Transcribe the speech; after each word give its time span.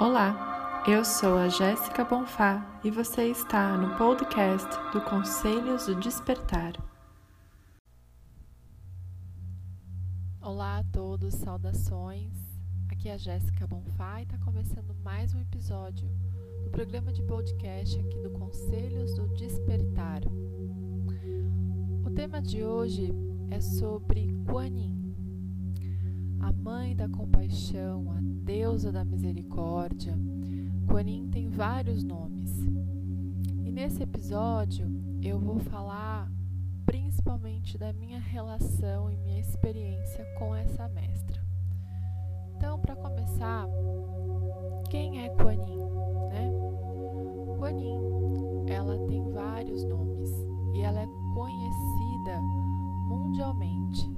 Olá, 0.00 0.82
eu 0.88 1.04
sou 1.04 1.36
a 1.36 1.46
Jéssica 1.50 2.02
Bonfá 2.02 2.80
e 2.82 2.90
você 2.90 3.24
está 3.24 3.76
no 3.76 3.98
podcast 3.98 4.66
do 4.94 5.00
Conselhos 5.02 5.84
do 5.84 5.94
Despertar. 5.94 6.72
Olá 10.40 10.78
a 10.78 10.84
todos, 10.84 11.34
saudações. 11.34 12.32
Aqui 12.90 13.10
é 13.10 13.12
a 13.12 13.18
Jéssica 13.18 13.66
Bonfá 13.66 14.20
e 14.20 14.22
está 14.22 14.38
começando 14.38 14.94
mais 15.04 15.34
um 15.34 15.40
episódio 15.42 16.08
do 16.64 16.70
programa 16.70 17.12
de 17.12 17.22
podcast 17.24 17.98
aqui 17.98 18.20
do 18.20 18.30
Conselhos 18.30 19.14
do 19.16 19.28
Despertar. 19.34 20.22
O 22.06 22.10
tema 22.10 22.40
de 22.40 22.64
hoje 22.64 23.12
é 23.50 23.60
sobre 23.60 24.34
Kuan 24.46 24.66
Yin 24.68 25.00
a 26.40 26.52
mãe 26.52 26.96
da 26.96 27.08
compaixão, 27.08 28.10
a 28.10 28.20
deusa 28.40 28.90
da 28.90 29.04
misericórdia. 29.04 30.16
Kuan 30.88 31.08
Yin 31.08 31.28
tem 31.28 31.48
vários 31.48 32.02
nomes. 32.02 32.50
E 33.64 33.70
nesse 33.70 34.02
episódio 34.02 34.90
eu 35.22 35.38
vou 35.38 35.58
falar 35.58 36.30
principalmente 36.86 37.78
da 37.78 37.92
minha 37.92 38.18
relação 38.18 39.10
e 39.10 39.16
minha 39.16 39.38
experiência 39.40 40.24
com 40.38 40.54
essa 40.54 40.88
mestra. 40.88 41.40
Então, 42.56 42.78
para 42.78 42.96
começar, 42.96 43.66
quem 44.90 45.24
é 45.24 45.28
Kuan 45.30 45.52
Yin? 45.52 45.78
Né? 46.30 46.52
Kuan 47.56 47.78
Yin, 47.78 48.70
ela 48.70 48.98
tem 49.06 49.30
vários 49.30 49.84
nomes 49.84 50.30
e 50.74 50.80
ela 50.80 51.00
é 51.00 51.06
conhecida 51.34 52.40
mundialmente 53.08 54.10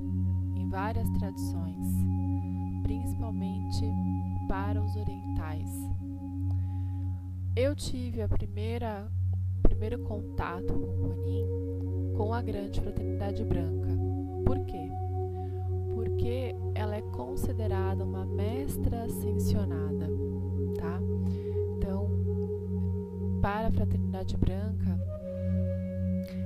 em 0.54 0.66
várias 0.68 1.08
tradições 1.10 2.31
principalmente 2.82 3.84
para 4.48 4.80
os 4.80 4.96
orientais. 4.96 5.70
Eu 7.54 7.74
tive 7.74 8.22
a 8.22 8.28
primeira 8.28 9.10
primeiro 9.62 9.98
contato 10.00 10.72
com 10.72 10.96
Kuan 10.96 12.16
com 12.16 12.34
a 12.34 12.42
Grande 12.42 12.80
Fraternidade 12.80 13.44
Branca. 13.44 13.88
Por 14.44 14.64
quê? 14.64 14.88
Porque 15.94 16.54
ela 16.74 16.96
é 16.96 17.02
considerada 17.02 18.04
uma 18.04 18.24
mestra 18.24 19.04
ascensionada, 19.04 20.06
tá? 20.78 21.00
Então, 21.76 22.08
para 23.40 23.68
a 23.68 23.72
Fraternidade 23.72 24.36
Branca, 24.36 25.00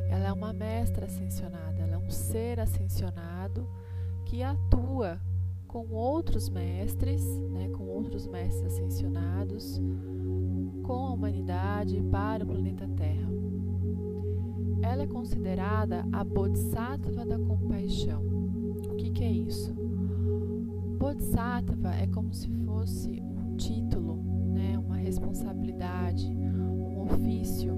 ela 0.08 0.28
é 0.28 0.32
uma 0.32 0.52
mestra 0.52 1.06
ascensionada, 1.06 1.82
ela 1.82 1.94
é 1.94 1.98
um 1.98 2.10
ser 2.10 2.58
ascensionado 2.60 3.68
que 4.24 4.42
atua 4.42 5.20
com 5.66 5.86
outros 5.90 6.48
mestres, 6.48 7.24
né, 7.50 7.68
com 7.68 7.84
outros 7.84 8.26
mestres 8.26 8.64
ascensionados, 8.72 9.80
com 10.82 11.06
a 11.06 11.12
humanidade 11.12 12.00
para 12.10 12.44
o 12.44 12.46
planeta 12.46 12.88
Terra. 12.96 13.28
Ela 14.82 15.02
é 15.02 15.06
considerada 15.06 16.06
a 16.12 16.22
Bodhisattva 16.22 17.26
da 17.26 17.38
compaixão. 17.38 18.22
O 18.90 18.94
que, 18.96 19.10
que 19.10 19.24
é 19.24 19.30
isso? 19.30 19.74
Bodhisattva 20.98 21.94
é 21.94 22.06
como 22.06 22.32
se 22.32 22.48
fosse 22.64 23.20
um 23.20 23.56
título, 23.56 24.22
né, 24.52 24.78
uma 24.78 24.96
responsabilidade, 24.96 26.26
um 26.26 27.02
ofício, 27.02 27.74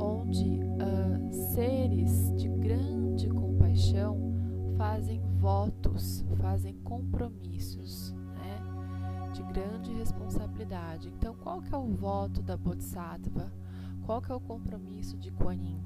onde 0.00 0.60
uh, 0.60 1.32
seres 1.54 2.32
de 2.36 2.48
grande 2.48 3.28
compaixão 3.28 4.25
fazem 4.76 5.20
votos, 5.38 6.24
fazem 6.40 6.74
compromissos, 6.82 8.12
né, 8.34 8.60
de 9.32 9.42
grande 9.42 9.92
responsabilidade. 9.92 11.08
Então, 11.08 11.34
qual 11.34 11.62
que 11.62 11.74
é 11.74 11.78
o 11.78 11.88
voto 11.88 12.42
da 12.42 12.56
Bodhisattva? 12.56 13.52
Qual 14.04 14.20
que 14.20 14.30
é 14.30 14.34
o 14.34 14.40
compromisso 14.40 15.16
de 15.18 15.30
Kuan 15.32 15.54
Yin? 15.54 15.82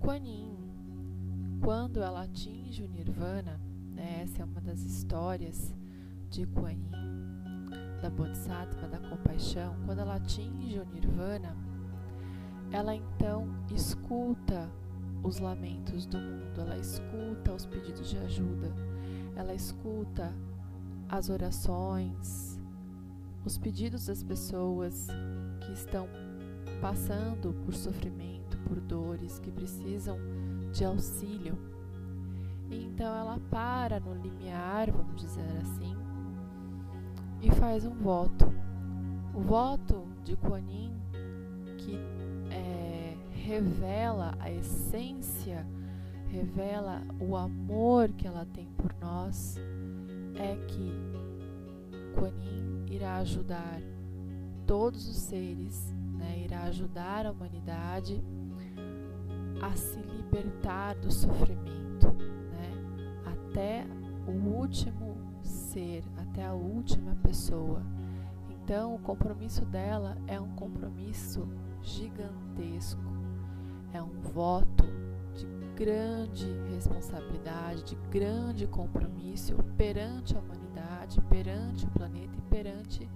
Kuan 0.00 0.18
Yin, 0.18 0.56
quando 1.62 2.02
ela 2.02 2.22
atinge 2.22 2.82
o 2.84 2.88
Nirvana, 2.88 3.60
né, 3.92 4.22
essa 4.22 4.42
é 4.42 4.44
uma 4.44 4.60
das 4.60 4.82
histórias 4.82 5.74
de 6.30 6.46
Kuan 6.46 6.72
Yin, 6.72 6.90
da 8.02 8.10
Bodhisattva 8.10 8.86
da 8.86 8.98
compaixão, 8.98 9.74
quando 9.86 10.00
ela 10.00 10.16
atinge 10.16 10.78
o 10.78 10.84
Nirvana, 10.84 11.56
ela 12.70 12.94
então 12.94 13.48
escuta 13.70 14.70
os 15.22 15.38
lamentos 15.38 16.06
do 16.06 16.18
mundo, 16.18 16.60
ela 16.60 16.76
escuta 16.76 17.52
os 17.52 17.66
pedidos 17.66 18.08
de 18.08 18.18
ajuda, 18.18 18.72
ela 19.36 19.54
escuta 19.54 20.32
as 21.08 21.28
orações, 21.28 22.60
os 23.44 23.56
pedidos 23.56 24.06
das 24.06 24.22
pessoas 24.22 25.08
que 25.60 25.72
estão 25.72 26.08
passando 26.80 27.54
por 27.64 27.74
sofrimento, 27.74 28.58
por 28.66 28.80
dores, 28.80 29.38
que 29.38 29.50
precisam 29.50 30.18
de 30.72 30.84
auxílio. 30.84 31.58
Então 32.70 33.14
ela 33.14 33.40
para 33.50 33.98
no 33.98 34.14
limiar, 34.14 34.90
vamos 34.90 35.20
dizer 35.22 35.46
assim, 35.62 35.96
e 37.40 37.50
faz 37.52 37.84
um 37.84 37.94
voto. 37.94 38.52
O 39.34 39.40
voto 39.40 40.06
de 40.24 40.36
Kuan 40.36 40.60
Yin, 40.60 40.92
que 41.78 41.96
revela 43.48 44.34
a 44.40 44.50
essência, 44.50 45.66
revela 46.28 47.00
o 47.18 47.34
amor 47.34 48.12
que 48.12 48.26
ela 48.26 48.44
tem 48.52 48.66
por 48.76 48.94
nós, 49.00 49.56
é 50.34 50.54
que 50.66 50.92
Kuan 52.14 52.28
Yin 52.28 52.94
irá 52.94 53.16
ajudar 53.16 53.80
todos 54.66 55.08
os 55.08 55.16
seres, 55.16 55.94
né, 56.18 56.42
irá 56.44 56.64
ajudar 56.64 57.24
a 57.24 57.30
humanidade 57.30 58.22
a 59.62 59.74
se 59.74 59.98
libertar 59.98 60.96
do 60.96 61.10
sofrimento, 61.10 62.12
né, 62.52 62.70
até 63.24 63.86
o 64.26 64.58
último 64.58 65.16
ser, 65.42 66.04
até 66.18 66.44
a 66.44 66.52
última 66.52 67.14
pessoa. 67.22 67.82
Então, 68.50 68.94
o 68.94 68.98
compromisso 68.98 69.64
dela 69.64 70.18
é 70.26 70.38
um 70.38 70.54
compromisso 70.54 71.48
gigantesco 71.80 73.17
é 73.92 74.02
um 74.02 74.20
voto 74.20 74.84
de 75.34 75.46
grande 75.76 76.46
responsabilidade, 76.72 77.84
de 77.84 77.94
grande 78.10 78.66
compromisso 78.66 79.54
perante 79.76 80.36
a 80.36 80.40
humanidade, 80.40 81.20
perante 81.22 81.86
o 81.86 81.90
planeta 81.90 82.36
e 82.36 82.42
perante 82.42 83.08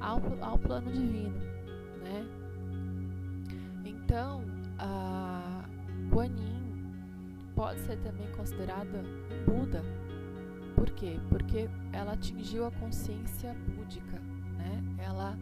ao, 0.00 0.20
ao 0.40 0.58
plano 0.58 0.90
divino, 0.90 1.38
né? 2.02 2.26
Então, 3.84 4.42
a 4.78 5.64
Kuan 6.10 6.26
Yin 6.26 6.92
pode 7.54 7.80
ser 7.80 7.96
também 7.98 8.30
considerada 8.32 9.02
Buda. 9.46 9.82
Por 10.74 10.90
quê? 10.90 11.20
Porque 11.28 11.68
ela 11.92 12.12
atingiu 12.12 12.66
a 12.66 12.70
consciência 12.72 13.54
búdica, 13.54 14.18
né? 14.56 14.82
Ela 14.98 15.38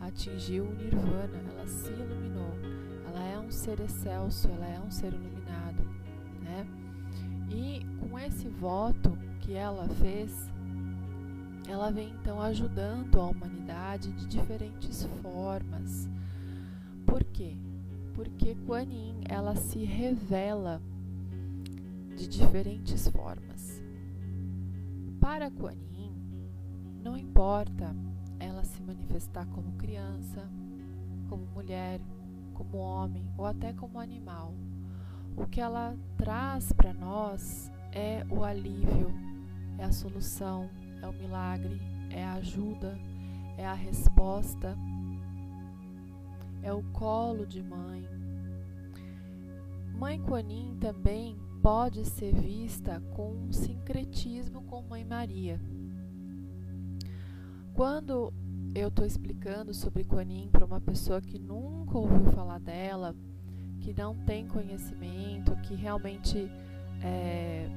atingiu 0.00 0.64
o 0.64 0.74
nirvana, 0.74 1.38
ela 1.50 1.66
se 1.66 1.92
iluminou 1.92 2.52
ela 3.16 3.24
é 3.24 3.38
um 3.38 3.50
ser 3.50 3.80
excelso, 3.80 4.46
ela 4.48 4.66
é 4.66 4.78
um 4.78 4.90
ser 4.90 5.14
iluminado, 5.14 5.82
né? 6.42 6.66
E 7.48 7.82
com 7.98 8.18
esse 8.18 8.46
voto 8.46 9.16
que 9.40 9.54
ela 9.54 9.88
fez, 9.88 10.52
ela 11.66 11.90
vem 11.90 12.10
então 12.10 12.42
ajudando 12.42 13.18
a 13.18 13.26
humanidade 13.26 14.12
de 14.12 14.26
diferentes 14.26 15.04
formas. 15.22 16.06
Por 17.06 17.24
quê? 17.24 17.56
Porque 18.14 18.54
Kuan 18.66 18.82
Yin, 18.82 19.20
ela 19.28 19.56
se 19.56 19.82
revela 19.82 20.82
de 22.16 22.28
diferentes 22.28 23.08
formas. 23.08 23.82
Para 25.18 25.50
Kuan 25.50 25.72
Yin, 25.72 26.12
não 27.02 27.16
importa 27.16 27.96
ela 28.38 28.62
se 28.62 28.82
manifestar 28.82 29.46
como 29.46 29.72
criança, 29.72 30.46
como 31.28 31.46
mulher, 31.54 32.00
como 32.56 32.78
homem 32.78 33.30
ou 33.36 33.44
até 33.44 33.72
como 33.72 34.00
animal. 34.00 34.54
O 35.36 35.46
que 35.46 35.60
ela 35.60 35.94
traz 36.16 36.72
para 36.72 36.94
nós 36.94 37.70
é 37.92 38.24
o 38.30 38.42
alívio, 38.42 39.12
é 39.78 39.84
a 39.84 39.92
solução, 39.92 40.70
é 41.02 41.06
o 41.06 41.12
milagre, 41.12 41.80
é 42.10 42.24
a 42.24 42.34
ajuda, 42.34 42.98
é 43.58 43.66
a 43.66 43.74
resposta, 43.74 44.76
é 46.62 46.72
o 46.72 46.82
colo 46.92 47.46
de 47.46 47.62
mãe. 47.62 48.08
Mãe 49.94 50.20
Kuan 50.20 50.48
Yin 50.48 50.76
também 50.78 51.38
pode 51.62 52.04
ser 52.04 52.34
vista 52.34 53.00
com 53.14 53.32
um 53.32 53.52
sincretismo 53.52 54.62
com 54.62 54.82
Mãe 54.82 55.04
Maria. 55.04 55.60
Quando 57.74 58.32
eu 58.76 58.88
estou 58.88 59.06
explicando 59.06 59.72
sobre 59.72 60.04
Kuan 60.04 60.24
Yin 60.24 60.50
para 60.52 60.66
uma 60.66 60.78
pessoa 60.78 61.18
que 61.22 61.38
nunca 61.38 61.96
ouviu 61.96 62.30
falar 62.32 62.60
dela, 62.60 63.16
que 63.80 63.94
não 63.94 64.14
tem 64.14 64.46
conhecimento, 64.46 65.56
que 65.62 65.74
realmente 65.74 66.50
é, 67.02 67.70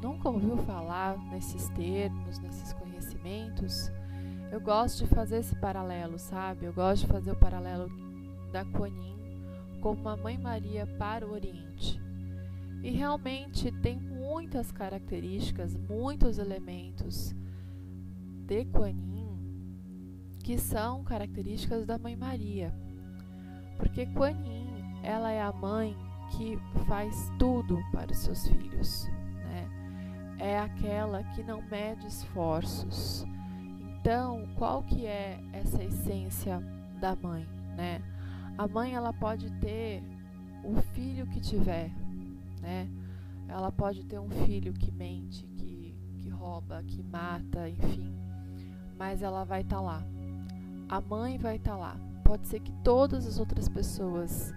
nunca 0.00 0.28
ouviu 0.28 0.56
falar 0.58 1.18
nesses 1.32 1.68
termos, 1.70 2.38
nesses 2.38 2.72
conhecimentos, 2.74 3.90
eu 4.52 4.60
gosto 4.60 5.04
de 5.04 5.12
fazer 5.12 5.38
esse 5.38 5.56
paralelo, 5.56 6.16
sabe? 6.16 6.64
Eu 6.64 6.72
gosto 6.72 7.06
de 7.06 7.12
fazer 7.12 7.32
o 7.32 7.36
paralelo 7.36 7.90
da 8.52 8.64
Kuan 8.64 8.90
Yin 8.90 9.18
como 9.80 10.00
uma 10.00 10.16
Mãe 10.16 10.38
Maria 10.38 10.86
para 10.96 11.26
o 11.26 11.32
Oriente. 11.32 12.00
E 12.84 12.90
realmente 12.90 13.72
tem 13.82 13.98
muitas 13.98 14.70
características, 14.70 15.74
muitos 15.74 16.38
elementos 16.38 17.34
de 18.46 18.64
Kuan 18.66 18.90
Yin 18.90 19.13
que 20.44 20.58
são 20.58 21.02
características 21.02 21.86
da 21.86 21.98
Mãe 21.98 22.14
Maria. 22.14 22.72
Porque 23.78 24.04
Kuan 24.04 24.32
Yin, 24.44 25.00
ela 25.02 25.32
é 25.32 25.40
a 25.40 25.50
mãe 25.50 25.96
que 26.36 26.58
faz 26.86 27.32
tudo 27.38 27.82
para 27.90 28.12
os 28.12 28.18
seus 28.18 28.46
filhos, 28.46 29.08
né? 29.46 29.66
É 30.38 30.58
aquela 30.58 31.24
que 31.24 31.42
não 31.42 31.62
mede 31.62 32.06
esforços. 32.06 33.24
Então, 33.80 34.46
qual 34.56 34.82
que 34.82 35.06
é 35.06 35.40
essa 35.50 35.82
essência 35.82 36.62
da 37.00 37.16
mãe, 37.16 37.48
né? 37.74 38.02
A 38.58 38.68
mãe 38.68 38.94
ela 38.94 39.14
pode 39.14 39.50
ter 39.60 40.02
o 40.62 40.74
filho 40.92 41.26
que 41.26 41.40
tiver, 41.40 41.90
né? 42.60 42.86
Ela 43.48 43.72
pode 43.72 44.04
ter 44.04 44.18
um 44.18 44.28
filho 44.28 44.74
que 44.74 44.92
mente, 44.92 45.46
que, 45.56 45.96
que 46.18 46.28
rouba, 46.28 46.82
que 46.82 47.02
mata, 47.02 47.66
enfim. 47.66 48.14
Mas 48.98 49.22
ela 49.22 49.42
vai 49.44 49.62
estar 49.62 49.76
tá 49.76 49.82
lá. 49.82 50.13
A 50.88 51.00
mãe 51.00 51.38
vai 51.38 51.56
estar 51.56 51.72
tá 51.72 51.76
lá. 51.76 51.96
Pode 52.24 52.46
ser 52.46 52.60
que 52.60 52.72
todas 52.82 53.26
as 53.26 53.38
outras 53.38 53.68
pessoas 53.68 54.54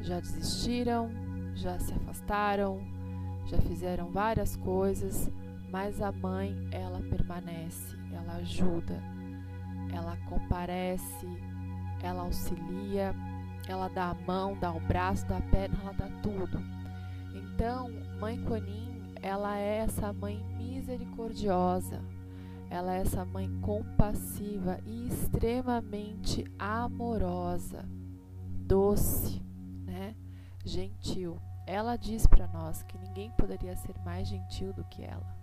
já 0.00 0.20
desistiram, 0.20 1.10
já 1.54 1.78
se 1.78 1.92
afastaram, 1.92 2.80
já 3.46 3.58
fizeram 3.58 4.10
várias 4.10 4.56
coisas, 4.56 5.30
mas 5.70 6.00
a 6.00 6.12
mãe, 6.12 6.54
ela 6.70 7.00
permanece, 7.00 7.96
ela 8.12 8.34
ajuda, 8.34 9.02
ela 9.92 10.16
comparece, 10.28 11.26
ela 12.02 12.22
auxilia, 12.22 13.14
ela 13.66 13.88
dá 13.88 14.10
a 14.10 14.14
mão, 14.14 14.56
dá 14.58 14.72
o 14.72 14.80
braço, 14.80 15.26
dá 15.26 15.38
a 15.38 15.42
perna, 15.42 15.78
ela 15.82 15.92
dá 15.92 16.08
tudo. 16.22 16.62
Então, 17.34 17.90
mãe 18.20 18.40
Conin, 18.44 19.12
ela 19.20 19.58
é 19.58 19.78
essa 19.78 20.12
mãe 20.12 20.42
misericordiosa, 20.56 22.02
ela 22.70 22.94
é 22.94 23.00
essa 23.00 23.24
mãe 23.24 23.50
compassiva 23.60 24.78
e 24.84 25.08
extremamente 25.08 26.44
amorosa, 26.58 27.84
doce, 28.66 29.42
né? 29.84 30.14
Gentil. 30.64 31.40
Ela 31.66 31.96
diz 31.96 32.26
para 32.26 32.46
nós 32.48 32.82
que 32.82 32.98
ninguém 32.98 33.30
poderia 33.32 33.76
ser 33.76 33.98
mais 34.04 34.28
gentil 34.28 34.72
do 34.72 34.84
que 34.84 35.02
ela. 35.02 35.36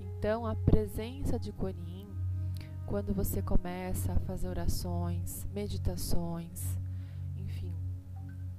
Então, 0.00 0.46
a 0.46 0.54
presença 0.54 1.38
de 1.38 1.52
Kuan 1.52 1.74
Yin, 1.86 2.08
quando 2.86 3.12
você 3.14 3.40
começa 3.40 4.12
a 4.12 4.20
fazer 4.20 4.48
orações, 4.48 5.46
meditações, 5.52 6.78
enfim, 7.36 7.74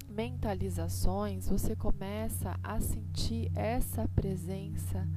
mentalizações, 0.10 1.48
você 1.48 1.76
começa 1.76 2.58
a 2.64 2.80
sentir 2.80 3.52
essa 3.56 4.08
presença 4.10 5.08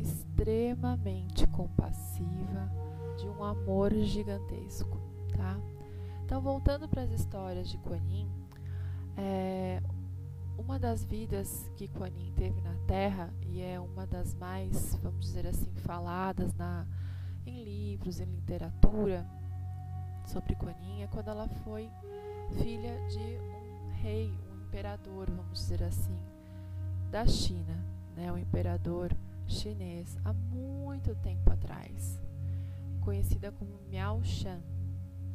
extremamente 0.00 1.46
compassiva, 1.48 2.70
de 3.18 3.28
um 3.28 3.44
amor 3.44 3.92
gigantesco, 3.94 4.98
tá? 5.36 5.58
Então, 6.24 6.40
voltando 6.40 6.88
para 6.88 7.02
as 7.02 7.10
histórias 7.10 7.68
de 7.68 7.76
Kuan 7.78 8.00
Yin, 8.08 8.30
é, 9.16 9.82
uma 10.56 10.78
das 10.78 11.04
vidas 11.04 11.70
que 11.76 11.88
Kuan 11.88 12.08
Yin 12.08 12.32
teve 12.36 12.60
na 12.60 12.74
Terra 12.86 13.32
e 13.42 13.60
é 13.60 13.78
uma 13.80 14.06
das 14.06 14.34
mais, 14.34 14.94
vamos 15.02 15.26
dizer 15.26 15.46
assim, 15.46 15.72
faladas 15.76 16.54
na, 16.54 16.86
em 17.44 17.62
livros, 17.62 18.20
em 18.20 18.26
literatura 18.26 19.26
sobre 20.26 20.54
Kuan 20.54 20.74
Yin 20.82 21.02
é 21.02 21.06
quando 21.08 21.28
ela 21.28 21.48
foi 21.64 21.90
filha 22.62 22.96
de 23.08 23.18
um 23.18 23.90
rei, 24.00 24.32
um 24.52 24.66
imperador, 24.66 25.28
vamos 25.30 25.58
dizer 25.58 25.82
assim, 25.82 26.16
da 27.10 27.26
China, 27.26 27.84
né, 28.16 28.30
o 28.32 28.38
imperador 28.38 29.12
chinês 29.50 30.16
há 30.24 30.32
muito 30.32 31.14
tempo 31.16 31.50
atrás, 31.50 32.20
conhecida 33.00 33.50
como 33.52 33.80
Miao 33.88 34.22
Shan, 34.22 34.60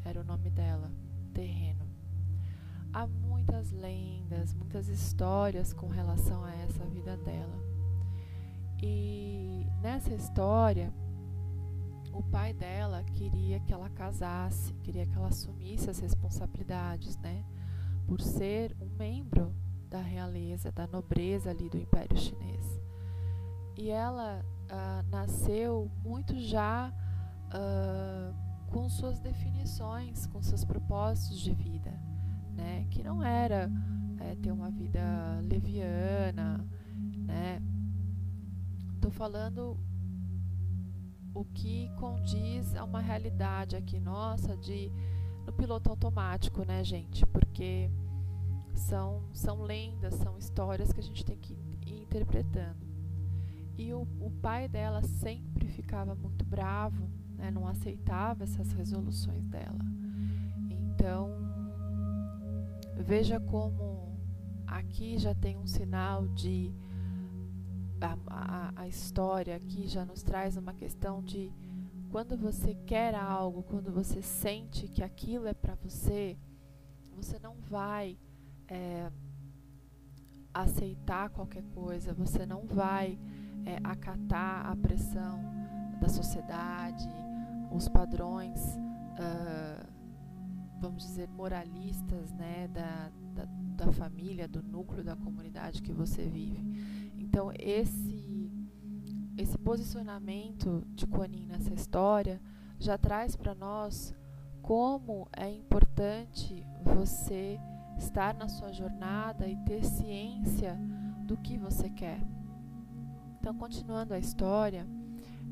era 0.04 0.22
o 0.22 0.24
nome 0.24 0.50
dela, 0.50 0.92
terreno. 1.34 1.86
Há 2.94 3.06
muitas 3.06 3.72
lendas, 3.72 4.54
muitas 4.54 4.88
histórias 4.88 5.74
com 5.74 5.88
relação 5.88 6.44
a 6.46 6.54
essa 6.56 6.86
vida 6.86 7.18
dela. 7.18 7.60
E 8.82 9.68
nessa 9.82 10.14
história, 10.14 10.94
o 12.14 12.24
pai 12.24 12.54
dela 12.54 13.04
queria 13.04 13.60
que 13.60 13.74
ela 13.74 13.90
casasse, 13.90 14.74
queria 14.76 15.06
que 15.06 15.16
ela 15.16 15.28
assumisse 15.28 15.90
as 15.90 16.00
responsabilidades, 16.00 17.18
né? 17.18 17.44
Por 18.08 18.22
ser 18.22 18.76
um 18.80 18.88
membro 18.96 19.54
da 19.90 20.00
realeza, 20.00 20.72
da 20.72 20.88
nobreza 20.88 21.50
ali 21.50 21.70
do 21.70 21.78
Império 21.78 22.18
Chinês. 22.18 22.75
E 23.78 23.90
ela 23.90 24.46
uh, 24.66 25.10
nasceu 25.10 25.92
muito 26.04 26.38
já 26.40 26.94
uh, 27.50 28.34
com 28.72 28.90
suas 28.90 29.20
definições, 29.20 30.26
com 30.28 30.42
seus 30.42 30.64
propósitos 30.64 31.40
de 31.40 31.54
vida, 31.54 31.92
né? 32.54 32.86
Que 32.90 33.04
não 33.04 33.22
era 33.22 33.70
é, 34.20 34.36
ter 34.36 34.52
uma 34.52 34.72
vida 34.72 35.02
leviana, 35.44 36.66
né? 37.26 37.62
Tô 39.02 39.12
falando 39.12 39.78
o 41.34 41.44
que 41.44 41.90
condiz 41.98 42.74
a 42.76 42.84
uma 42.86 43.02
realidade 43.02 43.76
aqui 43.76 44.00
nossa 44.00 44.56
de 44.56 44.92
no 45.46 45.52
piloto 45.54 45.90
automático, 45.90 46.64
né, 46.64 46.84
gente? 46.84 47.26
Porque 47.26 47.92
são 48.74 49.24
são 49.34 49.62
lendas, 49.64 50.16
são 50.16 50.38
histórias 50.38 50.92
que 50.94 51.00
a 51.00 51.04
gente 51.04 51.26
tem 51.26 51.38
que 51.38 51.54
ir 51.86 52.02
interpretando. 52.04 52.95
E 53.78 53.94
o, 53.94 54.08
o 54.22 54.32
pai 54.42 54.68
dela 54.68 55.02
sempre 55.04 55.68
ficava 55.68 56.16
muito 56.16 56.46
bravo, 56.46 57.10
né, 57.38 57.52
não 57.52 57.68
aceitava 57.68 58.44
essas 58.44 58.72
resoluções 58.72 59.48
dela. 59.48 59.80
Então, 60.70 61.30
veja 62.98 63.40
como 63.40 64.18
aqui 64.66 65.18
já 65.18 65.34
tem 65.36 65.58
um 65.58 65.68
sinal 65.68 66.28
de. 66.28 66.74
A, 68.02 68.18
a, 68.28 68.82
a 68.82 68.88
história 68.88 69.56
aqui 69.56 69.88
já 69.88 70.06
nos 70.06 70.22
traz 70.22 70.58
uma 70.58 70.74
questão 70.74 71.24
de 71.24 71.52
quando 72.12 72.38
você 72.38 72.76
quer 72.86 73.16
algo, 73.16 73.64
quando 73.64 73.92
você 73.92 74.22
sente 74.22 74.88
que 74.88 75.02
aquilo 75.02 75.48
é 75.48 75.54
para 75.54 75.76
você, 75.76 76.38
você 77.16 77.40
não 77.40 77.56
vai 77.62 78.18
é, 78.68 79.12
aceitar 80.54 81.30
qualquer 81.30 81.64
coisa, 81.74 82.14
você 82.14 82.46
não 82.46 82.66
vai 82.66 83.18
é, 83.66 83.80
acatar 83.84 84.70
a 84.70 84.76
pressão 84.76 85.44
da 86.00 86.08
sociedade, 86.08 87.10
os 87.72 87.88
padrões, 87.90 88.78
uh, 88.78 89.86
vamos 90.80 91.04
dizer, 91.04 91.28
moralistas 91.30 92.32
né, 92.34 92.68
da, 92.68 93.10
da, 93.34 93.86
da 93.86 93.92
família, 93.92 94.48
do 94.48 94.62
núcleo 94.62 95.04
da 95.04 95.16
comunidade 95.16 95.82
que 95.82 95.92
você 95.92 96.28
vive. 96.28 96.64
Então, 97.18 97.52
esse, 97.60 98.52
esse 99.38 99.58
posicionamento 99.58 100.86
de 100.94 101.08
Kuan 101.08 101.28
nessa 101.48 101.74
história 101.74 102.42
já 102.80 102.98
traz 102.98 103.36
para 103.36 103.56
nós 103.56 104.14
como 104.62 105.28
é 105.36 105.50
importante 105.50 106.66
você 106.82 107.60
estar 107.98 108.34
na 108.34 108.48
sua 108.48 108.72
jornada 108.72 109.48
e 109.48 109.56
ter 109.58 109.84
ciência 109.84 110.78
do 111.26 111.38
que 111.38 111.58
você 111.58 111.90
quer. 111.90 112.20
Então, 113.46 113.54
continuando 113.60 114.12
a 114.12 114.18
história, 114.18 114.88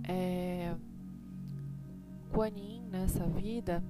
é, 0.09 0.75
Kuan 2.33 2.47
Yin, 2.47 2.87
nessa 2.89 3.23
vida, 3.27 3.83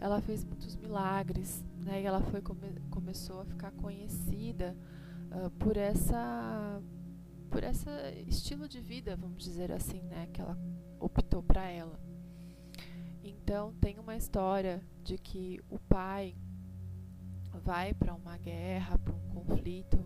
ela 0.00 0.18
fez 0.22 0.46
muitos 0.46 0.76
milagres, 0.76 1.62
né? 1.84 2.00
E 2.00 2.06
ela 2.06 2.22
foi 2.22 2.40
come, 2.40 2.80
começou 2.88 3.42
a 3.42 3.44
ficar 3.44 3.70
conhecida 3.72 4.74
uh, 5.30 5.50
por 5.58 5.76
essa 5.76 6.82
por 7.50 7.62
esse 7.64 7.90
estilo 8.26 8.66
de 8.66 8.80
vida, 8.80 9.14
vamos 9.14 9.44
dizer 9.44 9.70
assim, 9.72 10.00
né? 10.04 10.26
Que 10.32 10.40
ela 10.40 10.56
optou 10.98 11.42
para 11.42 11.68
ela. 11.68 12.00
Então 13.22 13.74
tem 13.74 13.98
uma 13.98 14.16
história 14.16 14.82
de 15.04 15.18
que 15.18 15.60
o 15.68 15.78
pai 15.78 16.34
vai 17.62 17.92
para 17.92 18.14
uma 18.14 18.38
guerra, 18.38 18.98
para 18.98 19.12
um 19.12 19.28
conflito 19.34 20.02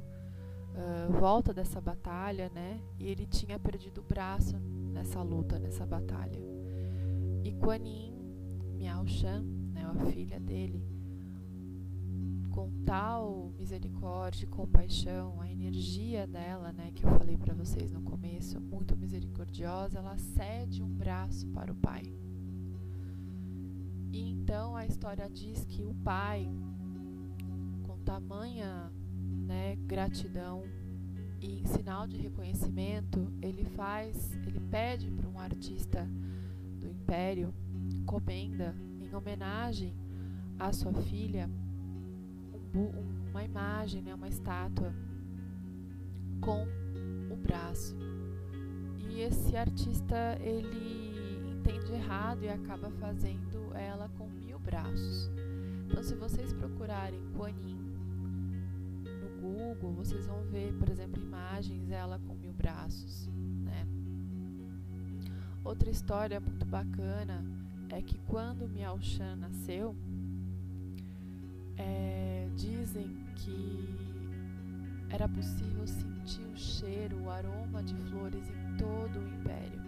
volta 1.11 1.53
dessa 1.53 1.81
batalha, 1.81 2.51
né? 2.55 2.81
E 2.99 3.07
ele 3.07 3.27
tinha 3.27 3.59
perdido 3.59 4.01
o 4.01 4.05
braço 4.05 4.59
nessa 4.59 5.23
luta, 5.23 5.59
nessa 5.59 5.87
batalha. 5.87 6.41
E 7.45 7.53
Kuan 7.53 7.85
Yin, 7.85 8.13
Miao 8.77 9.07
Shan, 9.07 9.43
né, 9.73 9.85
a 9.85 9.95
filha 10.11 10.41
dele, 10.41 10.83
com 12.51 12.71
tal 12.85 13.53
misericórdia 13.59 14.47
compaixão, 14.47 15.41
a 15.41 15.51
energia 15.51 16.27
dela, 16.27 16.73
né, 16.73 16.91
que 16.95 17.05
eu 17.05 17.11
falei 17.11 17.37
para 17.37 17.55
vocês 17.55 17.91
no 17.91 18.03
começo, 18.03 18.61
muito 18.61 18.97
misericordiosa, 18.97 19.99
ela 19.99 20.17
cede 20.17 20.83
um 20.83 20.89
braço 20.89 21.47
para 21.49 21.73
o 21.73 21.75
pai. 21.75 22.03
E 24.13 24.31
então 24.31 24.77
a 24.77 24.87
história 24.87 25.29
diz 25.29 25.65
que 25.65 25.83
o 25.83 25.93
pai, 25.95 26.49
com 27.83 27.99
tamanha 27.99 28.93
né, 29.45 29.77
gratidão 29.87 30.65
e 31.41 31.61
em 31.61 31.67
sinal 31.67 32.07
de 32.07 32.17
reconhecimento, 32.17 33.31
ele 33.43 33.65
faz, 33.65 34.33
ele 34.47 34.61
pede 34.71 35.11
para 35.11 35.29
um 35.29 35.39
artista 35.39 36.09
do 36.81 36.89
império, 36.89 37.53
comenda 38.07 38.75
em 39.01 39.15
homenagem 39.15 39.95
à 40.59 40.73
sua 40.73 40.93
filha 40.93 41.49
uma 43.31 43.45
imagem, 43.45 44.03
né, 44.03 44.15
uma 44.15 44.29
estátua 44.29 44.93
com 46.41 46.67
o 47.31 47.37
braço. 47.37 47.97
E 49.11 49.21
esse 49.21 49.57
artista 49.57 50.39
ele 50.41 51.51
entende 51.53 51.93
errado 51.93 52.43
e 52.43 52.49
acaba 52.49 52.91
fazendo 52.93 53.73
ela 53.75 54.09
com 54.19 54.29
mil 54.29 54.59
braços. 54.59 55.31
Então, 55.87 56.03
se 56.03 56.15
vocês 56.15 56.53
procurarem 56.53 57.21
Kuan 57.37 57.51
Yin 57.51 57.85
Google, 59.45 59.93
vocês 59.93 60.27
vão 60.27 60.43
ver, 60.45 60.73
por 60.79 60.89
exemplo, 60.89 61.23
imagens 61.23 61.87
dela 61.87 62.19
com 62.27 62.35
mil 62.35 62.55
braços, 62.55 63.29
né? 63.63 63.87
Outra 65.63 65.91
história 65.91 66.41
muito 66.41 66.65
bacana 66.65 67.45
é 67.91 68.01
que 68.01 68.17
quando 68.21 68.67
Miao 68.67 68.99
Shan 69.03 69.37
nasceu, 69.37 69.95
é, 71.77 72.49
dizem 72.57 73.15
que 73.37 73.99
era 75.11 75.29
possível 75.29 75.87
sentir 75.87 76.47
o 76.47 76.57
cheiro, 76.57 77.23
o 77.23 77.31
aroma 77.31 77.83
de 77.83 77.95
flores 78.09 78.49
em 78.49 78.77
todo 78.79 79.19
o 79.19 79.29
império. 79.29 79.83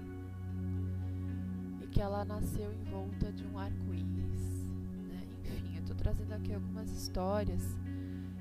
E 1.80 1.86
que 1.86 2.00
ela 2.02 2.26
nasceu 2.26 2.70
em 2.74 2.84
volta 2.90 3.32
de 3.32 3.44
um 3.46 3.58
arco-íris. 3.58 4.68
Né? 5.08 5.26
Enfim, 5.40 5.76
eu 5.76 5.80
estou 5.80 5.96
trazendo 5.96 6.34
aqui 6.34 6.52
algumas 6.52 6.90
histórias 6.90 7.74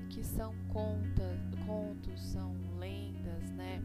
que 0.08 0.24
são 0.24 0.54
contos, 0.68 2.20
são 2.20 2.54
lendas, 2.78 3.50
né? 3.50 3.80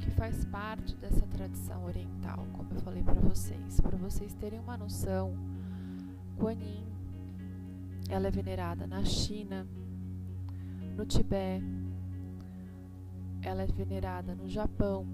Que 0.00 0.10
faz 0.10 0.44
parte 0.46 0.96
dessa 0.96 1.26
tradição 1.26 1.84
oriental, 1.84 2.46
como 2.52 2.72
eu 2.72 2.80
falei 2.80 3.02
para 3.02 3.20
vocês. 3.20 3.80
Para 3.80 3.96
vocês 3.96 4.34
terem 4.34 4.60
uma 4.60 4.76
noção, 4.76 5.34
Guan 6.38 6.54
Yin 6.54 6.92
ela 8.08 8.28
é 8.28 8.30
venerada 8.30 8.86
na 8.86 9.04
China, 9.04 9.66
no 10.96 11.06
Tibete, 11.06 11.64
ela 13.40 13.62
é 13.62 13.66
venerada 13.66 14.34
no 14.34 14.46
Japão 14.48 15.06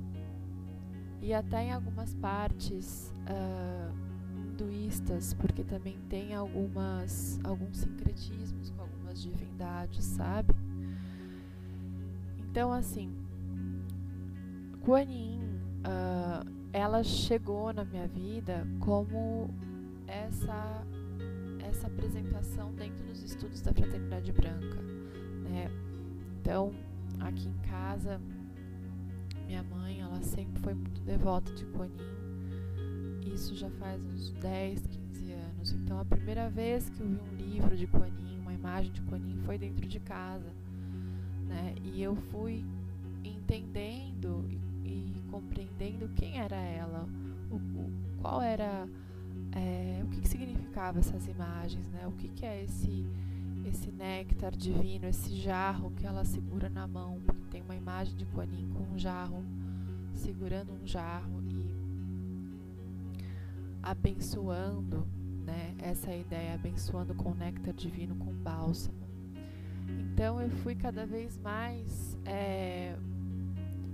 e 1.21 1.33
até 1.33 1.65
em 1.65 1.73
algumas 1.73 2.15
partes 2.15 3.15
uh, 3.23 3.95
hinduístas, 4.37 5.33
porque 5.35 5.63
também 5.63 5.99
tem 6.09 6.35
algumas 6.35 7.39
alguns 7.45 7.79
sincretismos 7.79 8.71
divindades, 9.59 10.05
sabe? 10.05 10.55
Então, 12.39 12.73
assim, 12.73 13.13
Kuan 14.81 15.03
Yin, 15.03 15.41
uh, 15.85 16.49
ela 16.73 17.03
chegou 17.03 17.73
na 17.73 17.85
minha 17.85 18.07
vida 18.07 18.67
como 18.81 19.51
essa 20.07 20.85
essa 21.69 21.87
apresentação 21.87 22.73
dentro 22.73 23.05
dos 23.05 23.23
estudos 23.23 23.61
da 23.61 23.75
Fraternidade 23.75 24.33
Branca. 24.33 24.81
Né? 25.45 25.71
Então, 26.41 26.73
aqui 27.21 27.47
em 27.47 27.59
casa, 27.69 28.19
minha 29.47 29.63
mãe, 29.65 30.01
ela 30.01 30.23
sempre 30.23 30.59
foi 30.63 30.73
muito 30.73 31.03
devota 31.03 31.53
de 31.53 31.67
Kuan 31.67 31.89
Yin. 31.89 33.35
Isso 33.35 33.55
já 33.55 33.69
faz 33.73 34.03
uns 34.03 34.31
10, 34.33 34.87
15 34.87 35.33
anos. 35.33 35.73
Então, 35.73 36.01
a 36.01 36.05
primeira 36.07 36.49
vez 36.49 36.89
que 36.89 37.01
eu 37.01 37.07
vi 37.07 37.21
um 37.21 37.37
livro 37.37 37.77
de 37.77 37.87
uma 37.87 38.28
imagem 38.69 38.93
de 38.93 39.01
Yin, 39.01 39.39
foi 39.45 39.59
dentro 39.59 39.87
de 39.87 39.99
casa. 40.01 40.53
Né? 41.47 41.75
E 41.83 42.03
eu 42.03 42.15
fui 42.15 42.65
entendendo 43.25 44.45
e, 44.85 44.89
e 44.89 45.23
compreendendo 45.31 46.09
quem 46.11 46.39
era 46.39 46.57
ela, 46.57 47.09
o, 47.51 47.57
o, 47.57 47.93
qual 48.21 48.43
era 48.43 48.87
é, 49.53 50.03
o 50.05 50.09
que, 50.09 50.21
que 50.21 50.29
significava 50.29 50.99
essas 50.99 51.27
imagens, 51.27 51.87
né? 51.89 52.07
O 52.07 52.13
que, 52.13 52.29
que 52.29 52.45
é 52.45 52.63
esse 52.63 53.07
esse 53.65 53.91
néctar 53.91 54.57
divino, 54.57 55.07
esse 55.07 55.35
jarro 55.37 55.91
que 55.91 56.07
ela 56.07 56.25
segura 56.25 56.71
na 56.71 56.87
mão, 56.87 57.21
porque 57.27 57.43
tem 57.51 57.61
uma 57.61 57.77
imagem 57.77 58.17
de 58.17 58.25
Yin 58.25 58.71
com 58.71 58.95
um 58.95 58.99
jarro, 58.99 59.45
segurando 60.15 60.73
um 60.73 60.87
jarro 60.87 61.43
e 61.51 61.69
abençoando, 63.83 65.07
né? 65.49 65.75
Essa 65.83 66.15
ideia, 66.15 66.55
abençoando 66.55 67.15
com 67.15 67.35
néctar 67.35 67.75
divino, 67.75 68.15
com 68.17 68.33
bálsamo. 68.33 68.97
Então 69.89 70.41
eu 70.41 70.51
fui 70.51 70.75
cada 70.75 71.07
vez 71.07 71.37
mais 71.39 72.17
é, 72.25 72.95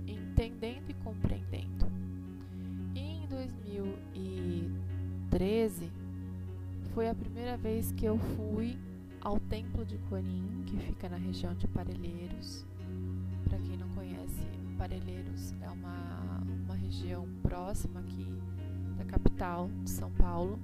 entendendo 0.05 0.89
e 0.89 0.93
compreendendo. 0.95 1.85
E 2.93 2.99
em 2.99 3.27
2013 3.27 4.95
13 5.35 5.91
foi 6.93 7.09
a 7.09 7.13
primeira 7.13 7.57
vez 7.57 7.91
que 7.91 8.05
eu 8.05 8.17
fui 8.17 8.79
ao 9.19 9.37
templo 9.37 9.85
de 9.85 9.97
Corim, 10.09 10.63
que 10.65 10.77
fica 10.77 11.09
na 11.09 11.17
região 11.17 11.53
de 11.55 11.67
Parelheiros. 11.67 12.65
Para 13.43 13.57
quem 13.57 13.75
não 13.75 13.89
conhece, 13.89 14.47
Parelheiros 14.77 15.53
é 15.61 15.69
uma, 15.69 16.41
uma 16.63 16.75
região 16.75 17.27
próxima 17.43 17.99
aqui 17.99 18.25
da 18.97 19.03
capital 19.03 19.69
de 19.83 19.89
São 19.89 20.09
Paulo. 20.11 20.57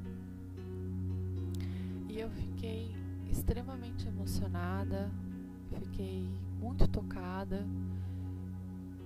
E 2.12 2.20
eu 2.20 2.30
fiquei 2.30 2.94
extremamente 3.30 4.06
emocionada, 4.06 5.10
fiquei 5.80 6.28
muito 6.60 6.86
tocada. 6.86 7.66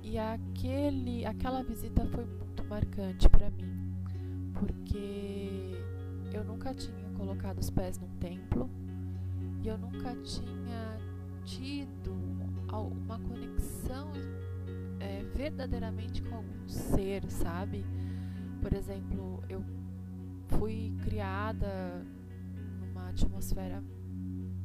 E 0.01 0.17
aquele, 0.17 1.24
aquela 1.24 1.62
visita 1.62 2.03
foi 2.07 2.25
muito 2.25 2.63
marcante 2.63 3.29
para 3.29 3.51
mim 3.51 3.85
porque 4.55 5.75
eu 6.33 6.43
nunca 6.43 6.74
tinha 6.74 7.09
colocado 7.15 7.59
os 7.59 7.69
pés 7.69 8.00
num 8.00 8.09
templo 8.17 8.69
e 9.62 9.67
eu 9.67 9.77
nunca 9.77 10.15
tinha 10.24 10.97
tido 11.43 12.12
uma 12.71 13.19
conexão 13.19 14.12
é, 15.00 15.24
verdadeiramente 15.35 16.24
com 16.24 16.38
algum 16.38 16.67
ser, 16.67 17.29
sabe? 17.29 17.85
Por 18.62 18.74
exemplo, 18.74 19.43
eu 19.47 19.63
fui 20.47 20.93
criada 21.03 22.03
numa 22.95 23.09
atmosfera 23.09 23.83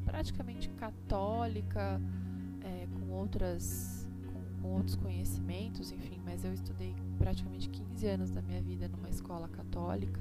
praticamente 0.04 0.68
católica, 0.70 2.00
é, 2.62 2.87
com 2.87 3.12
outras 3.12 4.08
com, 4.32 4.62
com 4.62 4.68
outros 4.76 4.94
conhecimentos, 4.94 5.90
enfim, 5.90 6.20
mas 6.25 6.44
eu 6.44 6.54
estudei 6.54 6.94
praticamente 7.18 7.68
15 7.68 8.06
anos 8.06 8.30
da 8.30 8.40
minha 8.40 8.62
vida 8.62 8.88
numa 8.88 9.08
escola 9.08 9.49
católica 9.49 10.20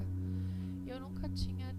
e 0.84 0.90
eu 0.90 0.98
nunca 0.98 1.28
tinha 1.28 1.74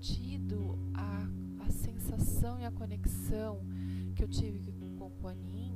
tido 0.00 0.76
a, 0.94 1.28
a 1.66 1.70
sensação 1.70 2.58
e 2.58 2.64
a 2.64 2.70
conexão 2.70 3.60
que 4.14 4.24
eu 4.24 4.28
tive 4.28 4.72
com 4.98 5.10
o 5.22 5.28
Anin, 5.28 5.72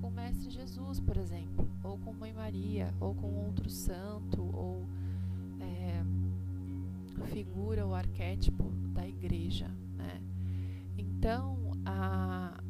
com 0.00 0.08
o 0.08 0.10
Mestre 0.10 0.50
Jesus, 0.50 1.00
por 1.00 1.16
exemplo, 1.16 1.68
ou 1.82 1.98
com 1.98 2.12
Mãe 2.12 2.32
Maria, 2.32 2.92
ou 3.00 3.14
com 3.14 3.32
outro 3.46 3.70
santo, 3.70 4.42
ou 4.42 4.84
é, 5.60 6.04
figura 7.26 7.84
ou 7.84 7.94
arquétipo 7.94 8.64
da 8.94 9.06
igreja. 9.06 9.68
Né? 9.96 10.20
Então, 10.96 11.72
a, 11.84 12.60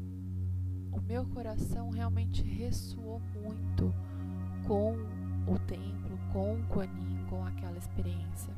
o 0.92 1.00
meu 1.00 1.24
coração 1.26 1.90
realmente 1.90 2.42
ressoou 2.42 3.20
muito 3.34 3.94
com 4.66 4.94
o 5.46 5.58
templo 5.60 5.96
com 6.36 6.54
o 6.54 6.82
Yin, 6.82 7.26
com 7.30 7.44
aquela 7.46 7.78
experiência. 7.78 8.52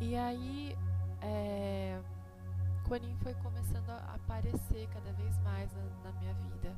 E 0.00 0.14
aí, 0.14 0.76
é, 1.22 1.98
foi 3.22 3.32
começando 3.34 3.88
a 3.88 4.14
aparecer 4.14 4.86
cada 4.92 5.12
vez 5.12 5.38
mais 5.38 5.72
na, 5.72 5.82
na 6.04 6.20
minha 6.20 6.34
vida, 6.34 6.74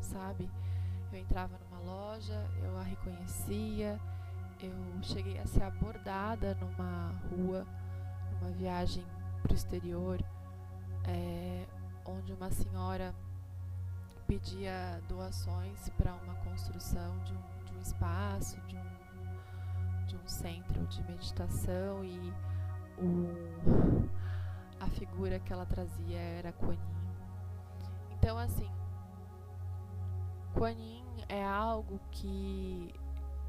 sabe? 0.00 0.48
Eu 1.12 1.18
entrava 1.18 1.58
numa 1.58 1.80
loja, 1.80 2.42
eu 2.62 2.78
a 2.78 2.82
reconhecia, 2.82 4.00
eu 4.60 4.72
cheguei 5.02 5.38
a 5.38 5.46
ser 5.46 5.62
abordada 5.62 6.54
numa 6.54 7.14
rua, 7.30 7.66
numa 8.32 8.50
viagem 8.52 9.04
para 9.42 9.52
o 9.52 9.54
exterior, 9.54 10.20
é, 11.04 11.66
onde 12.04 12.32
uma 12.32 12.50
senhora 12.50 13.14
pedia 14.26 15.02
doações 15.08 15.88
para 15.90 16.14
uma 16.14 16.34
construção 16.36 17.18
de 17.24 17.32
um 17.34 17.58
um 17.78 17.80
espaço, 17.80 18.60
de 18.62 18.76
um, 18.76 20.06
de 20.06 20.16
um 20.16 20.26
centro 20.26 20.84
de 20.86 21.02
meditação 21.04 22.04
e 22.04 22.32
o, 22.98 24.08
a 24.80 24.88
figura 24.88 25.38
que 25.38 25.52
ela 25.52 25.64
trazia 25.64 26.18
era 26.18 26.52
Kuan 26.52 26.72
Yin. 26.72 26.98
Então, 28.18 28.36
assim, 28.36 28.70
Kuan 30.54 30.72
Yin 30.72 31.04
é 31.28 31.44
algo 31.44 32.00
que 32.10 32.92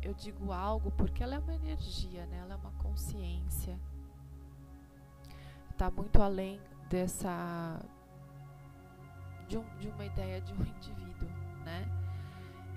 eu 0.01 0.13
digo 0.13 0.51
algo 0.51 0.91
porque 0.91 1.24
ela 1.24 1.36
é 1.36 1.39
uma 1.39 1.53
energia, 1.53 2.25
né? 2.27 2.38
Ela 2.39 2.53
é 2.53 2.58
uma 2.58 2.72
consciência. 2.74 3.79
Está 5.72 5.89
muito 5.89 6.22
além 6.22 6.60
dessa 6.89 7.79
de, 9.48 9.58
um, 9.58 9.77
de, 9.77 9.89
uma 9.89 10.06
ideia 10.06 10.41
de 10.41 10.53
um 10.53 10.62
indivíduo, 10.62 11.29
né? 11.63 11.86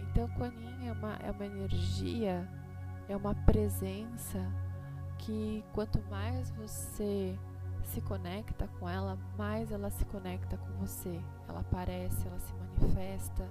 Então, 0.00 0.28
Kuan 0.30 0.52
Yin 0.54 0.88
é 0.88 0.92
uma, 0.92 1.14
é 1.16 1.30
uma 1.30 1.46
energia, 1.46 2.48
é 3.08 3.16
uma 3.16 3.34
presença 3.34 4.38
que 5.18 5.64
quanto 5.72 6.00
mais 6.10 6.50
você 6.50 7.38
se 7.84 8.00
conecta 8.00 8.68
com 8.78 8.88
ela, 8.88 9.18
mais 9.36 9.70
ela 9.70 9.90
se 9.90 10.04
conecta 10.06 10.56
com 10.56 10.72
você. 10.74 11.20
Ela 11.48 11.60
aparece, 11.60 12.26
ela 12.26 12.38
se 12.38 12.52
manifesta, 12.54 13.48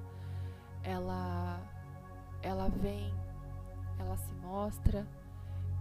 ela 0.83 1.59
ela 2.41 2.69
vem, 2.69 3.13
ela 4.01 4.17
se 4.17 4.33
mostra. 4.35 5.07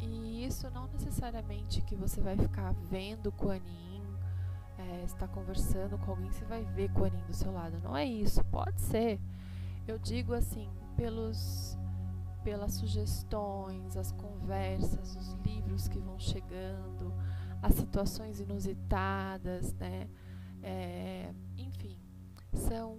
E 0.00 0.45
isso 0.47 0.71
não 0.71 0.87
necessariamente 0.89 1.83
que 1.83 1.95
você 1.95 2.21
vai 2.21 2.37
ficar 2.37 2.73
vendo 2.91 3.31
Kuan 3.33 3.57
Yin, 3.57 4.03
é, 4.79 5.05
está 5.05 5.29
conversando 5.29 5.99
com 5.99 6.12
alguém, 6.12 6.33
você 6.33 6.45
vai 6.47 6.65
ver 6.65 6.91
Kuan 6.93 7.09
Yin 7.09 7.27
do 7.27 7.35
seu 7.35 7.53
lado. 7.53 7.79
Não 7.83 7.97
é 7.97 8.05
isso, 8.05 8.43
pode 8.45 8.81
ser. 8.81 9.21
Eu 9.87 9.99
digo 9.99 10.33
assim, 10.33 10.71
pelos 10.97 11.77
pelas 12.43 12.75
sugestões, 12.75 13.99
as 13.99 14.12
conversas, 14.12 15.15
os 15.15 15.35
livros 15.45 15.89
que 15.89 15.99
vão 15.99 16.19
chegando, 16.19 17.12
as 17.61 17.75
situações 17.75 18.41
inusitadas, 18.41 19.75
né? 19.75 20.09
É, 20.62 21.35
enfim, 21.57 21.99
são, 22.53 22.99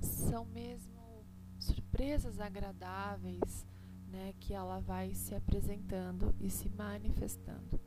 são 0.00 0.46
mesmo 0.46 1.26
surpresas 1.58 2.40
agradáveis 2.40 3.66
né, 4.10 4.34
que 4.40 4.54
ela 4.54 4.80
vai 4.80 5.14
se 5.14 5.34
apresentando 5.34 6.34
e 6.40 6.50
se 6.50 6.68
manifestando. 6.70 7.80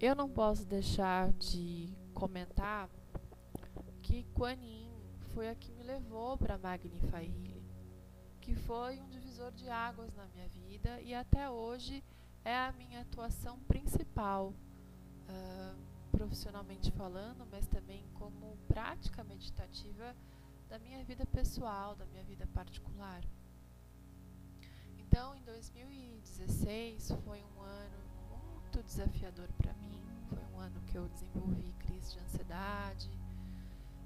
Eu 0.00 0.14
não 0.14 0.28
posso 0.28 0.64
deixar 0.64 1.32
de 1.32 1.92
comentar 2.14 2.88
que 4.02 4.24
Kuan 4.34 4.54
Yin 4.54 4.90
foi 5.34 5.48
a 5.48 5.54
que 5.54 5.72
me 5.72 5.82
levou 5.82 6.36
para 6.36 6.56
Magnify 6.56 7.24
Healing 7.24 7.68
que 8.48 8.54
foi 8.54 8.98
um 8.98 9.08
divisor 9.10 9.52
de 9.52 9.68
águas 9.68 10.14
na 10.14 10.26
minha 10.28 10.48
vida 10.48 10.98
e 11.02 11.12
até 11.14 11.50
hoje 11.50 12.02
é 12.42 12.56
a 12.56 12.72
minha 12.72 13.02
atuação 13.02 13.60
principal, 13.60 14.54
uh, 15.28 15.78
profissionalmente 16.10 16.90
falando, 16.92 17.46
mas 17.50 17.66
também 17.66 18.08
como 18.14 18.56
prática 18.66 19.22
meditativa 19.22 20.16
da 20.66 20.78
minha 20.78 21.04
vida 21.04 21.26
pessoal, 21.26 21.94
da 21.94 22.06
minha 22.06 22.24
vida 22.24 22.46
particular. 22.46 23.22
Então, 25.10 25.34
em 25.34 25.42
2016 25.42 27.12
foi 27.24 27.42
um 27.42 27.62
ano 27.62 27.98
muito 28.28 28.82
desafiador 28.82 29.48
para 29.56 29.72
mim. 29.72 29.98
Foi 30.28 30.44
um 30.52 30.60
ano 30.60 30.78
que 30.82 30.98
eu 30.98 31.08
desenvolvi 31.08 31.72
crise 31.78 32.12
de 32.12 32.18
ansiedade 32.18 33.10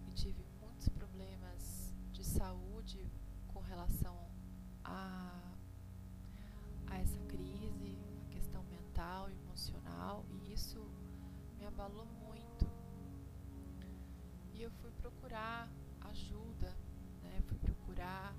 e 0.06 0.12
tive 0.12 0.44
muitos 0.61 0.88
problemas 0.90 1.92
de 2.12 2.25
saúde 2.25 3.04
com 3.49 3.59
relação 3.62 4.16
a, 4.85 5.42
a 6.87 6.99
essa 6.99 7.18
crise, 7.26 7.99
a 8.25 8.32
questão 8.32 8.62
mental, 8.71 9.28
emocional, 9.28 10.25
e 10.30 10.52
isso 10.52 10.80
me 11.59 11.66
abalou 11.66 12.06
muito. 12.06 12.64
E 14.54 14.62
eu 14.62 14.71
fui 14.71 14.92
procurar 14.92 15.68
ajuda, 16.02 16.73
né? 17.25 17.42
fui 17.49 17.59
procurar 17.59 18.37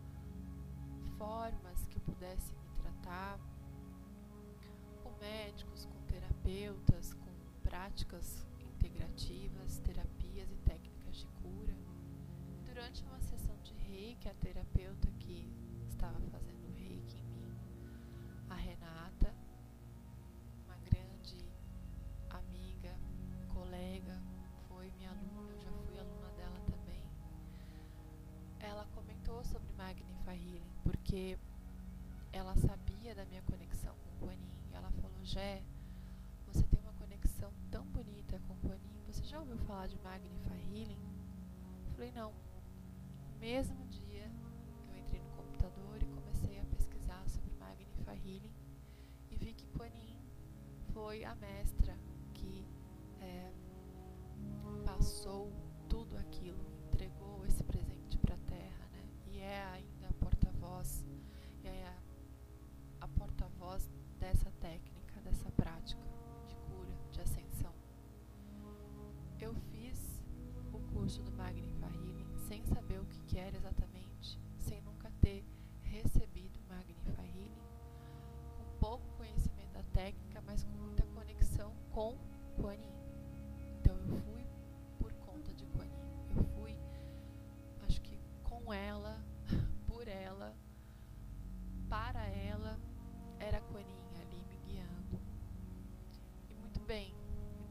formas 1.17 1.72
que 2.03 2.11
pudessem 2.11 2.55
me 2.57 2.69
tratar, 2.81 3.39
com 5.01 5.11
médicos, 5.19 5.85
com 5.85 6.01
terapeutas, 6.05 7.13
com 7.13 7.31
práticas 7.63 8.45
integrativas, 8.59 9.79
terapias 9.79 10.51
e 10.51 10.55
técnicas 10.57 11.17
de 11.17 11.27
cura. 11.41 11.75
Durante 12.65 13.03
uma 13.03 13.19
sessão 13.21 13.55
de 13.63 13.73
reiki, 13.73 14.27
a 14.27 14.33
terapeuta 14.33 15.07
que 15.19 15.47
estava 15.89 16.19
fazendo 16.31 16.67
reiki 16.75 17.17
em 17.17 17.23
mim, 17.23 17.55
a 18.49 18.55
Renata, 18.55 19.33
uma 20.65 20.75
grande 20.77 21.45
amiga, 22.29 22.95
colega, 23.53 24.19
foi 24.67 24.91
minha 24.91 25.09
aluna, 25.09 25.51
eu 25.51 25.59
já 25.59 25.71
fui 25.71 25.99
aluna 25.99 26.29
dela 26.31 26.59
também. 26.69 27.03
Ela 28.59 28.85
comentou 28.93 29.43
sobre 29.43 29.71
Magnify 29.73 30.35
Healing 30.35 30.73
porque 30.83 31.37
Você 35.33 36.61
tem 36.67 36.79
uma 36.79 36.93
conexão 36.93 37.51
tão 37.71 37.85
bonita 37.87 38.39
com 38.47 38.53
o 38.53 38.57
Guanin. 38.57 39.01
Você 39.07 39.23
já 39.23 39.39
ouviu 39.39 39.57
falar 39.57 39.87
de 39.87 39.97
Magnify 40.03 40.61
Healing? 40.71 40.99
Eu 41.87 41.93
falei: 41.93 42.11
Não. 42.11 42.31
Mesmo 43.39 43.85
dia 43.87 44.31
computador 45.35 46.01
e 46.01 46.05
comecei 46.05 46.59
a 46.59 46.65
pesquisar 46.65 47.23
sobre 47.27 47.51
Magnify 47.55 48.15
Healing 48.25 48.53
e 49.31 49.35
vi 49.35 49.53
que 49.53 49.65
Kuan 49.67 49.87
Yin 49.87 50.19
foi 50.93 51.23
a 51.23 51.33
mestra 51.35 51.72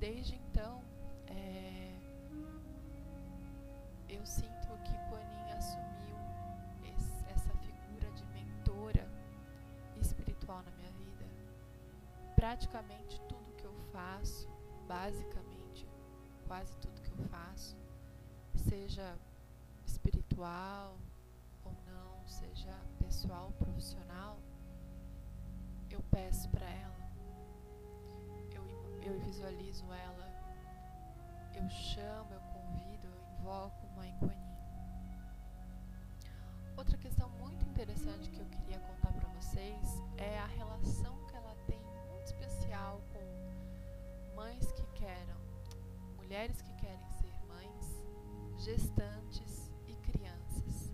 desde 0.03 0.35
então, 0.35 0.83
é, 1.29 1.95
eu 4.09 4.27
sinto 4.27 4.67
que 4.85 4.95
Kuan 5.09 5.23
Yin 5.33 5.53
assumiu 5.53 5.93
espiritual 10.01 10.61
na 10.65 10.73
minha 10.73 10.91
vida. 10.91 11.25
Praticamente 12.35 13.21
tudo 13.29 13.55
que 13.57 13.65
eu 13.65 13.75
faço, 13.93 14.49
basicamente 14.89 15.87
quase 16.49 16.77
tudo 16.79 17.01
que 17.01 17.13
eu 17.13 17.29
faço, 17.29 17.77
seja 18.57 19.17
espiritual 19.87 20.99
ou 21.65 21.73
não, 21.87 22.27
seja 22.27 22.77
pessoal 22.99 23.53
profissional, 23.53 24.37
eu 25.89 26.03
peço 26.11 26.49
para 26.51 26.69
ela. 26.69 26.82
Visualizo 29.33 29.87
ela, 29.91 30.29
eu 31.55 31.67
chamo, 31.71 32.35
eu 32.35 32.41
convido, 32.53 33.07
eu 33.07 33.39
invoco 33.39 33.87
Mãe 33.97 34.15
Kuan 34.19 34.31
Yin. 34.31 34.59
Outra 36.77 36.99
questão 36.99 37.31
muito 37.31 37.65
interessante 37.65 38.29
que 38.29 38.39
eu 38.39 38.45
queria 38.45 38.79
contar 38.81 39.11
para 39.11 39.27
vocês 39.31 40.03
é 40.19 40.39
a 40.39 40.45
relação 40.45 41.17
que 41.25 41.35
ela 41.35 41.57
tem 41.67 41.81
muito 42.11 42.27
especial 42.27 43.01
com 43.11 44.37
mães 44.37 44.71
que 44.73 44.85
querem, 44.89 45.35
mulheres 46.19 46.61
que 46.61 46.75
querem 46.75 47.11
ser 47.13 47.33
mães, 47.47 48.05
gestantes 48.59 49.73
e 49.89 49.97
crianças. 49.97 50.93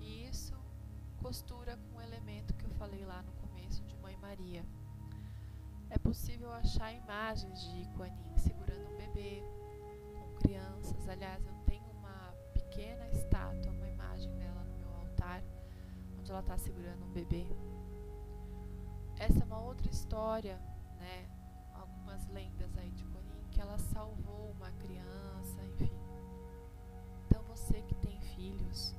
E 0.00 0.26
isso 0.26 0.56
costura 1.18 1.76
com 1.76 1.98
o 1.98 2.00
elemento 2.00 2.54
que 2.54 2.64
eu 2.64 2.70
falei 2.70 3.04
lá 3.04 3.20
no 3.20 3.32
começo 3.32 3.84
de 3.84 3.98
Mãe 3.98 4.16
Maria 4.16 4.64
possível 6.08 6.50
achar 6.52 6.90
imagens 6.94 7.60
de 7.70 7.86
Kuan 7.88 8.06
Yin 8.06 8.38
segurando 8.38 8.90
um 8.90 8.96
bebê, 8.96 9.42
com 10.14 10.38
crianças. 10.38 11.06
Aliás, 11.06 11.46
eu 11.46 11.52
tenho 11.66 11.84
uma 11.98 12.32
pequena 12.54 13.06
estátua, 13.10 13.70
uma 13.70 13.86
imagem 13.86 14.34
dela 14.36 14.64
no 14.64 14.78
meu 14.78 14.90
altar, 14.96 15.42
onde 16.18 16.30
ela 16.30 16.40
está 16.40 16.56
segurando 16.56 17.04
um 17.04 17.12
bebê. 17.12 17.46
Essa 19.18 19.40
é 19.40 19.44
uma 19.44 19.60
outra 19.60 19.90
história, 19.90 20.58
né? 20.98 21.28
Algumas 21.74 22.26
lendas 22.28 22.74
aí 22.78 22.90
de 22.92 23.04
Kuan 23.04 23.20
Yin, 23.20 23.48
que 23.50 23.60
ela 23.60 23.76
salvou 23.76 24.52
uma 24.52 24.72
criança, 24.72 25.62
enfim. 25.62 25.92
Então 27.26 27.42
você 27.42 27.82
que 27.82 27.94
tem 27.96 28.18
filhos, 28.18 28.94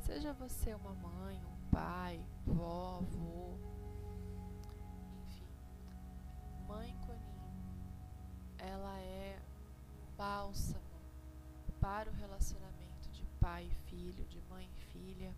seja 0.00 0.32
você 0.32 0.74
uma 0.74 0.92
mãe, 0.94 1.40
um 1.44 1.70
pai, 1.70 2.20
vó, 2.44 2.98
avô, 2.98 3.71
ela 8.62 8.98
é 9.00 9.38
bálsamo 10.16 10.80
para 11.80 12.08
o 12.10 12.14
relacionamento 12.14 13.10
de 13.10 13.24
pai 13.40 13.64
e 13.64 13.74
filho, 13.90 14.24
de 14.26 14.40
mãe 14.42 14.68
e 14.76 14.80
filha, 14.92 15.34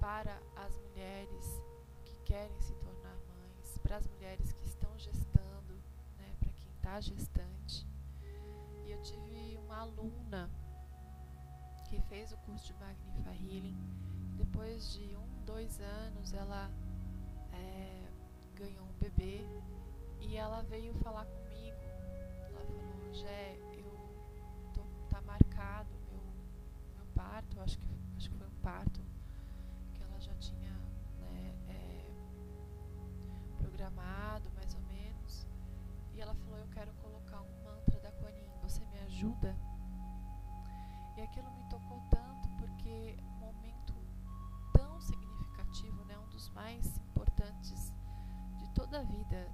para 0.00 0.40
as 0.56 0.74
mulheres 0.76 1.62
que 2.04 2.16
querem 2.24 2.60
se 2.60 2.72
tornar 2.76 3.16
mães, 3.28 3.78
para 3.82 3.96
as 3.96 4.06
mulheres 4.06 4.52
que 4.52 4.66
estão 4.66 4.98
gestando, 4.98 5.74
né, 6.16 6.34
para 6.38 6.50
quem 6.52 6.70
está 6.70 7.00
gestante. 7.00 7.86
E 8.84 8.90
eu 8.90 9.02
tive 9.02 9.58
uma 9.58 9.80
aluna 9.80 10.50
que 11.88 12.00
fez 12.02 12.32
o 12.32 12.36
curso 12.38 12.66
de 12.66 12.74
Magnifa 12.74 13.30
Healing. 13.30 13.76
Depois 14.36 14.92
de 14.92 15.16
um, 15.16 15.44
dois 15.44 15.80
anos, 15.80 16.32
ela 16.32 16.70
é, 17.52 18.08
ganhou 18.54 18.84
um 18.84 18.92
bebê 19.00 19.44
e 20.20 20.36
ela 20.36 20.62
veio 20.62 20.94
falar 20.94 21.24
comigo. 21.26 21.47
Falou, 22.76 23.12
Gé, 23.14 23.56
eu 23.72 23.90
tô, 24.74 24.82
tá 25.08 25.20
marcado 25.22 25.90
meu, 26.10 26.22
meu 26.96 27.06
parto, 27.14 27.60
acho 27.60 27.78
que, 27.78 27.98
acho 28.16 28.30
que 28.30 28.36
foi 28.36 28.46
um 28.46 28.60
parto 28.62 29.00
que 29.94 30.02
ela 30.02 30.18
já 30.20 30.34
tinha 30.34 30.70
né, 31.18 31.54
é, 31.68 32.10
programado 33.58 34.50
mais 34.54 34.74
ou 34.74 34.80
menos. 34.82 35.46
E 36.14 36.20
ela 36.20 36.34
falou, 36.34 36.58
eu 36.58 36.68
quero 36.68 36.92
colocar 36.94 37.42
um 37.42 37.64
mantra 37.64 37.98
da 38.00 38.10
Kuan 38.12 38.30
Yin, 38.30 38.50
você 38.62 38.84
me 38.86 38.98
ajuda? 39.00 39.56
E 41.16 41.20
aquilo 41.22 41.50
me 41.52 41.64
tocou 41.64 42.00
tanto 42.10 42.48
porque 42.58 43.16
um 43.22 43.38
momento 43.38 43.94
tão 44.72 45.00
significativo, 45.00 46.04
né, 46.04 46.16
um 46.18 46.28
dos 46.28 46.48
mais 46.50 46.98
importantes 46.98 47.92
de 48.56 48.68
toda 48.70 49.00
a 49.00 49.02
vida, 49.02 49.50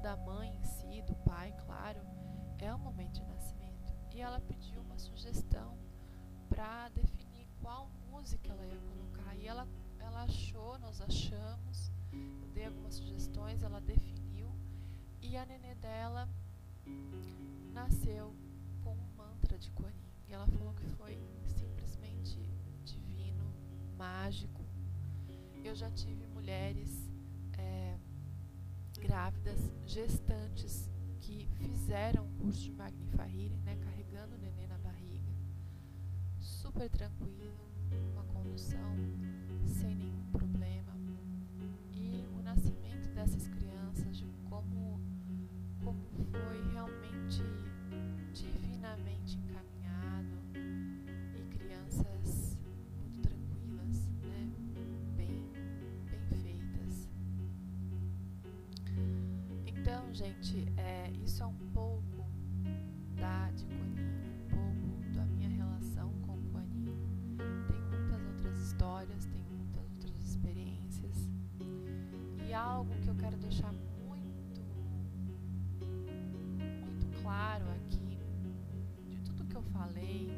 da 0.00 0.16
mãe 0.16 0.56
em 0.56 0.64
si, 0.64 1.02
do 1.02 1.14
pai, 1.16 1.54
claro, 1.66 2.00
é 2.58 2.74
o 2.74 2.78
momento 2.78 3.12
de 3.12 3.24
nascimento. 3.24 3.92
E 4.12 4.20
ela 4.20 4.40
pediu 4.40 4.80
uma 4.80 4.98
sugestão 4.98 5.76
para 6.48 6.88
definir 6.88 7.46
qual 7.60 7.90
música 8.10 8.50
ela 8.50 8.64
ia 8.64 8.80
colocar. 8.80 9.36
E 9.36 9.46
ela, 9.46 9.68
ela 9.98 10.22
achou, 10.22 10.78
nós 10.78 11.00
achamos, 11.00 11.92
eu 12.12 12.48
dei 12.54 12.66
algumas 12.66 12.94
sugestões, 12.94 13.62
ela 13.62 13.80
definiu. 13.80 14.50
E 15.20 15.36
a 15.36 15.44
nenê 15.44 15.74
dela 15.74 16.28
nasceu 17.72 18.34
com 18.82 18.92
um 18.92 19.16
mantra 19.16 19.58
de 19.58 19.70
Kuan. 19.72 19.92
E 20.26 20.32
ela 20.32 20.46
falou 20.46 20.72
que 20.74 20.86
foi 20.86 21.18
simplesmente 21.46 22.38
divino, 22.84 23.44
mágico. 23.98 24.64
Eu 25.62 25.74
já 25.74 25.90
tive 25.90 26.26
mulheres 26.26 27.10
é, 27.58 27.98
grávidas, 29.00 29.72
gestantes, 29.86 30.90
que 31.18 31.48
fizeram 31.56 32.26
o 32.26 32.30
curso 32.38 32.60
de 32.60 32.72
Magnifa 32.72 33.24
Healing, 33.24 33.60
né, 33.64 33.76
carregando 33.76 34.36
o 34.36 34.38
neném 34.38 34.66
na 34.66 34.78
barriga, 34.78 35.32
super 36.38 36.88
tranquilo, 36.88 37.70
uma 38.12 38.24
condução 38.24 38.96
sem 39.66 39.94
nenhum 39.94 40.24
problema. 40.30 40.92
E 41.90 42.26
o 42.38 42.42
nascimento 42.42 43.08
dessas 43.14 43.48
crianças, 43.48 44.16
de 44.16 44.26
como 44.48 45.00
como 45.82 46.04
foi 46.30 46.72
realmente 46.72 47.09
histórias, 68.80 69.26
tem 69.26 69.42
muitas 69.42 69.76
outras 69.76 70.22
experiências 70.22 71.28
e 72.48 72.54
algo 72.54 72.90
que 73.02 73.08
eu 73.08 73.14
quero 73.14 73.36
deixar 73.36 73.74
claro 77.20 77.66
aqui 77.72 78.18
de 79.10 79.20
tudo 79.20 79.44
que 79.44 79.54
eu 79.54 79.62
falei, 79.64 80.30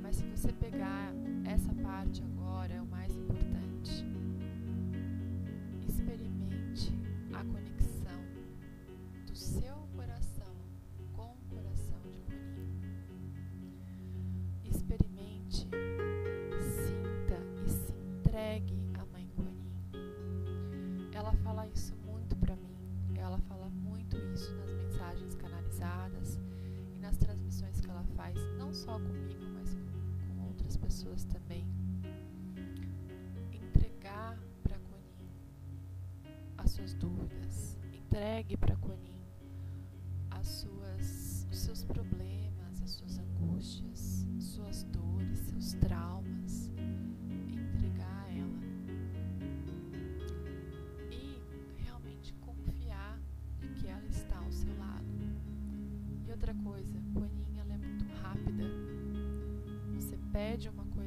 mas 0.00 0.14
se 0.14 0.24
você 0.26 0.52
pegar 0.52 1.12
essa 1.44 1.74
parte 1.82 2.22
agora, 2.22 2.72
é 2.72 2.80
o 2.80 2.86
mais 2.86 3.12
importante. 3.16 4.06
Experimente 5.88 6.92
a 7.34 7.42
conexão 7.42 7.75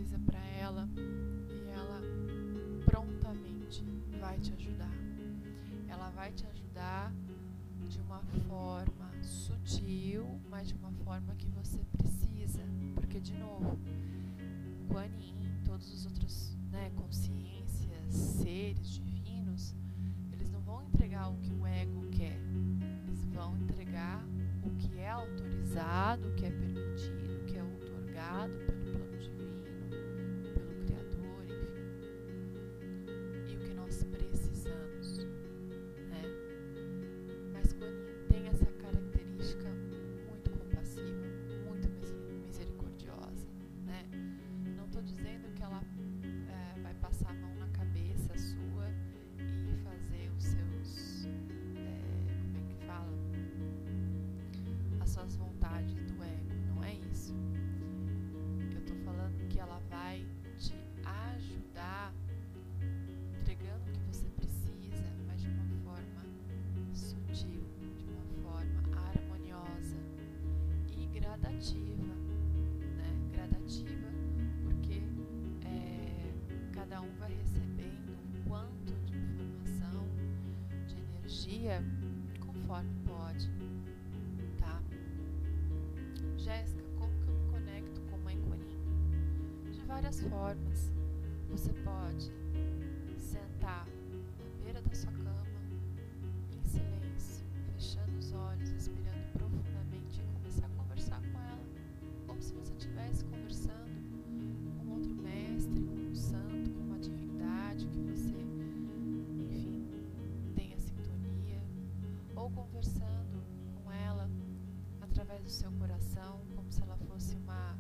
coisa 0.10 0.20
para 0.26 0.44
ela 0.60 0.90
e 0.98 1.70
ela 1.70 2.02
prontamente 2.84 3.84
vai 4.20 4.40
te 4.40 4.52
ajudar. 4.54 4.92
Ela 5.88 6.10
vai 6.10 6.32
te 6.32 6.48
ajudar 6.48 7.14
de 7.88 8.00
uma 8.02 8.20
forma 8.48 9.12
sutil, 9.22 10.26
mas 10.50 10.70
de 10.70 10.76
uma 10.76 10.92
forma 11.04 11.36
que 11.36 11.48
você 11.50 11.80
precisa, 11.98 12.64
porque 12.96 13.20
de 13.20 13.36
novo, 13.36 13.78
Kuan 14.88 15.06
Yin, 15.06 15.62
todos 15.64 15.94
os 15.94 16.06
outros, 16.06 16.58
né, 16.72 16.92
consciências, 16.96 18.12
seres 18.12 18.90
divinos, 18.90 19.76
eles 20.32 20.50
não 20.50 20.62
vão 20.62 20.84
entregar 20.84 21.30
o 21.30 21.38
que 21.38 21.54
o 21.54 21.68
ego 21.68 22.08
quer. 22.10 22.40
Eles 23.08 23.24
vão 23.26 23.56
entregar 23.58 24.24
o 24.64 24.72
que 24.78 24.98
é 24.98 25.10
autorizado, 25.10 25.59
suas 55.10 55.36
vontades 55.36 55.96
do 55.96 56.24
ego, 56.24 56.54
não 56.68 56.84
é 56.84 56.94
isso. 57.12 57.34
Eu 58.72 58.80
estou 58.80 58.96
falando 58.98 59.48
que 59.50 59.60
ela 59.60 59.82
vai 59.90 60.24
te 60.56 60.76
ajudar, 61.04 62.14
entregando 63.40 63.90
o 63.90 63.92
que 63.92 64.00
você 64.02 64.30
precisa, 64.30 65.12
mas 65.26 65.42
de 65.42 65.48
uma 65.48 65.66
forma 65.84 66.22
sutil, 66.94 67.64
de 67.98 68.06
uma 68.06 68.24
forma 68.44 68.84
harmoniosa 69.08 69.98
e 70.96 71.08
gradativa, 71.08 72.14
né? 72.96 73.30
Gradativa, 73.34 74.08
porque 74.64 75.02
é, 75.66 76.34
cada 76.72 77.02
um 77.02 77.12
vai 77.18 77.34
recebendo 77.34 78.12
um 78.12 78.48
quanto 78.48 78.94
de 79.06 79.18
informação, 79.18 80.06
de 80.88 81.00
energia, 81.00 81.84
conforme 82.40 82.94
pode, 83.08 83.50
várias 90.10 90.22
formas. 90.22 90.92
Você 91.50 91.72
pode 91.84 92.32
sentar 93.18 93.86
na 93.86 94.64
beira 94.64 94.82
da 94.82 94.96
sua 94.96 95.12
cama, 95.12 95.46
em 96.52 96.64
silêncio, 96.64 97.46
fechando 97.74 98.18
os 98.18 98.34
olhos, 98.34 98.70
respirando 98.72 99.32
profundamente 99.34 100.22
e 100.22 100.34
começar 100.34 100.66
a 100.66 100.70
conversar 100.70 101.22
com 101.22 101.40
ela, 101.40 101.64
como 102.26 102.42
se 102.42 102.54
você 102.54 102.74
estivesse 102.74 103.24
conversando 103.26 104.00
com 104.80 104.94
outro 104.94 105.14
mestre, 105.14 105.80
com 105.80 105.94
um 105.94 106.16
santo, 106.16 106.72
com 106.72 106.82
uma 106.82 107.00
divindade 107.00 107.88
que 107.88 108.00
você, 108.00 108.36
enfim, 109.48 109.86
tenha 110.56 110.78
sintonia, 110.80 111.62
ou 112.36 112.50
conversando 112.50 113.44
com 113.76 113.92
ela 113.92 114.28
através 115.02 115.44
do 115.44 115.50
seu 115.50 115.72
coração, 115.74 116.42
como 116.56 116.72
se 116.72 116.82
ela 116.82 116.98
fosse 116.98 117.36
uma 117.36 117.78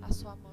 a 0.00 0.12
sua 0.12 0.34
mãe. 0.36 0.47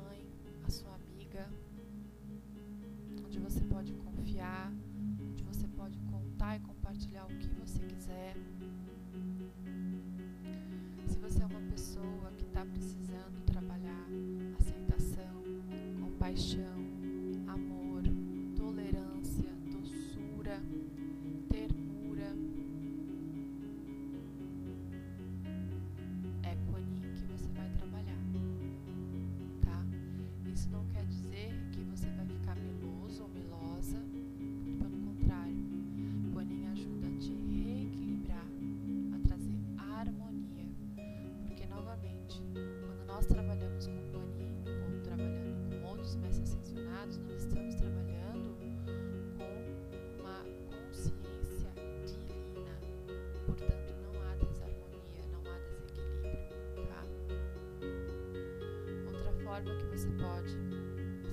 forma 59.56 59.74
que 59.76 59.86
você 59.86 60.10
pode 60.22 60.52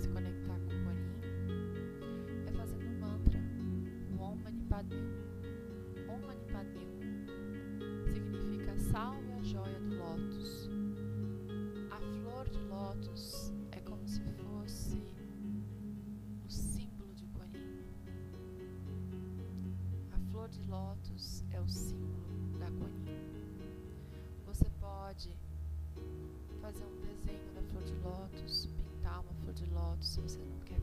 se 0.00 0.08
conectar 0.08 0.54
com 0.54 0.66
o 0.66 0.84
Corim 0.84 1.10
é 2.46 2.52
fazendo 2.52 2.86
um 2.86 2.98
mantra, 3.00 3.40
o 4.16 4.22
Om 4.22 4.36
Mani 4.36 4.62
Padme 4.68 5.31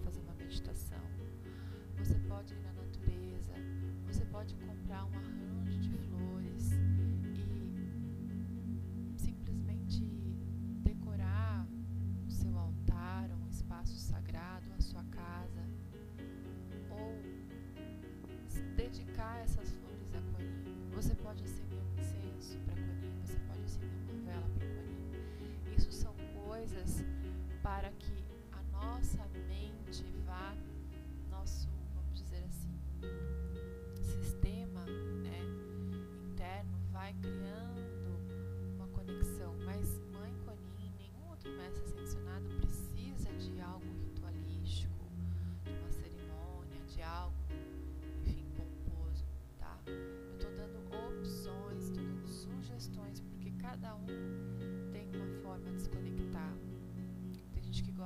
because 0.10 0.28
of 0.30 0.39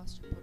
posture 0.03 0.42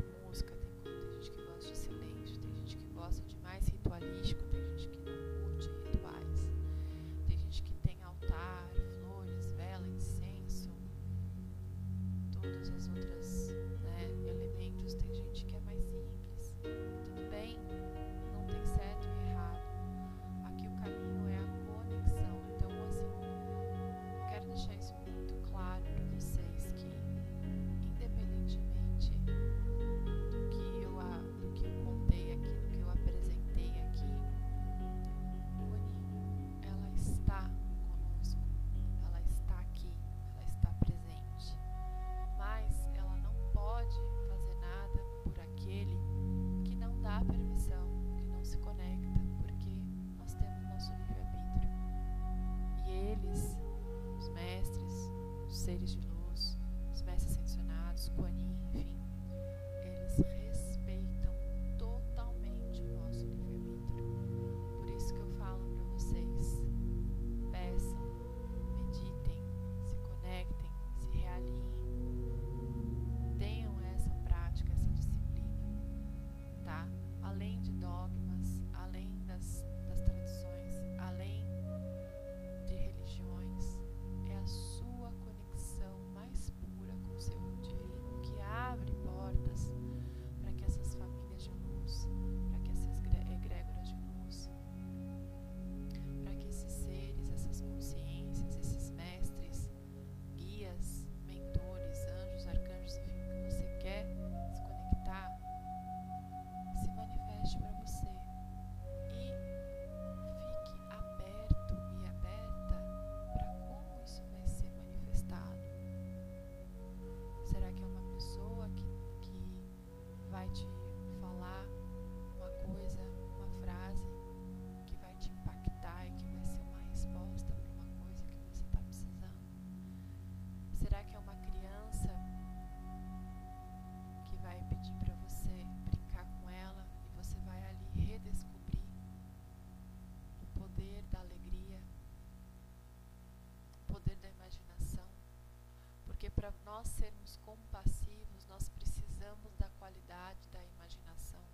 para 146.30 146.52
nós 146.64 146.88
sermos 146.88 147.36
compassivos, 147.38 148.46
nós 148.46 148.68
precisamos 148.68 149.54
da 149.56 149.68
qualidade 149.78 150.48
da 150.52 150.64
imaginação. 150.64 151.44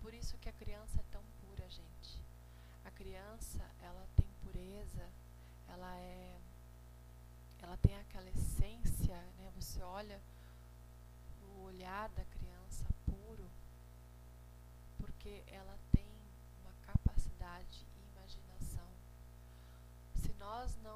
Por 0.00 0.12
isso 0.12 0.38
que 0.38 0.48
a 0.48 0.52
criança 0.52 1.00
é 1.00 1.04
tão 1.10 1.22
pura, 1.40 1.68
gente. 1.68 2.22
A 2.84 2.90
criança, 2.90 3.64
ela 3.80 4.06
tem 4.16 4.28
pureza, 4.42 5.08
ela 5.68 5.96
é 5.96 6.40
ela 7.64 7.78
tem 7.78 7.96
aquela 7.96 8.28
essência, 8.28 9.16
né? 9.38 9.50
Você 9.56 9.82
olha 9.82 10.20
o 11.40 11.62
olhar 11.62 12.10
da 12.10 12.24
criança 12.26 12.84
puro, 13.06 13.50
porque 14.98 15.42
ela 15.46 15.78
tem 15.90 16.06
uma 16.60 16.72
capacidade 16.82 17.86
e 17.96 18.18
imaginação. 18.18 18.86
Se 20.16 20.30
nós 20.34 20.76
não 20.82 20.93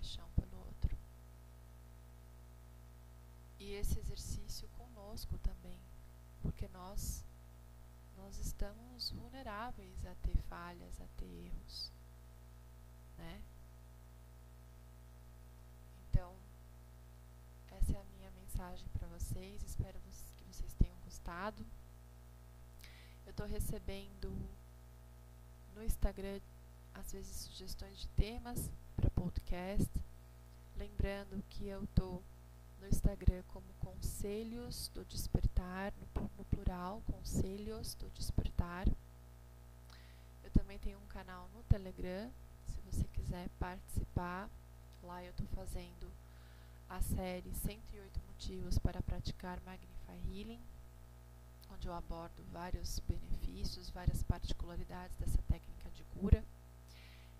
ter 0.00 0.06
compaixão 0.06 0.28
pelo 0.34 0.56
outro? 0.58 0.96
E 3.58 3.72
esse 3.72 3.98
exercício 3.98 4.68
conosco 4.70 5.38
também, 5.38 5.78
porque 6.42 6.68
nós 6.68 7.24
nós 8.16 8.38
estamos 8.38 9.10
vulneráveis 9.12 10.04
a 10.04 10.14
ter 10.16 10.36
falhas, 10.42 11.00
a 11.00 11.06
ter 11.16 11.26
erros 11.26 11.90
né? 13.16 13.42
Então, 16.08 16.34
essa 17.70 17.92
é 17.92 18.00
a 18.00 18.04
minha 18.16 18.30
mensagem 18.30 18.88
para 18.88 19.06
vocês. 19.08 19.62
Espero 19.62 19.98
que 20.00 20.44
vocês 20.44 20.72
tenham 20.74 20.96
gostado. 21.00 21.64
Eu 23.26 23.30
estou 23.30 23.46
recebendo 23.46 24.34
no 25.74 25.82
Instagram, 25.82 26.40
às 26.94 27.12
vezes, 27.12 27.36
sugestões 27.36 27.98
de 27.98 28.08
temas 28.08 28.70
podcast. 29.20 29.90
Lembrando 30.78 31.44
que 31.50 31.66
eu 31.66 31.84
estou 31.84 32.22
no 32.80 32.88
Instagram 32.88 33.42
como 33.48 33.66
Conselhos 33.78 34.88
do 34.94 35.04
Despertar, 35.04 35.92
no, 36.14 36.30
no 36.38 36.44
plural, 36.46 37.02
Conselhos 37.06 37.94
do 37.96 38.08
Despertar. 38.14 38.88
Eu 40.42 40.50
também 40.52 40.78
tenho 40.78 40.98
um 40.98 41.06
canal 41.08 41.50
no 41.54 41.62
Telegram, 41.64 42.30
você 42.90 43.04
quiser 43.12 43.50
participar, 43.58 44.48
lá 45.02 45.22
eu 45.22 45.32
estou 45.32 45.46
fazendo 45.48 46.10
a 46.88 47.02
série 47.02 47.52
108 47.52 48.20
motivos 48.26 48.78
para 48.78 49.02
praticar 49.02 49.60
Magnify 49.66 50.16
Healing, 50.30 50.60
onde 51.70 51.86
eu 51.86 51.92
abordo 51.92 52.42
vários 52.50 53.00
benefícios, 53.00 53.90
várias 53.90 54.22
particularidades 54.22 55.14
dessa 55.18 55.42
técnica 55.42 55.90
de 55.90 56.04
cura. 56.04 56.42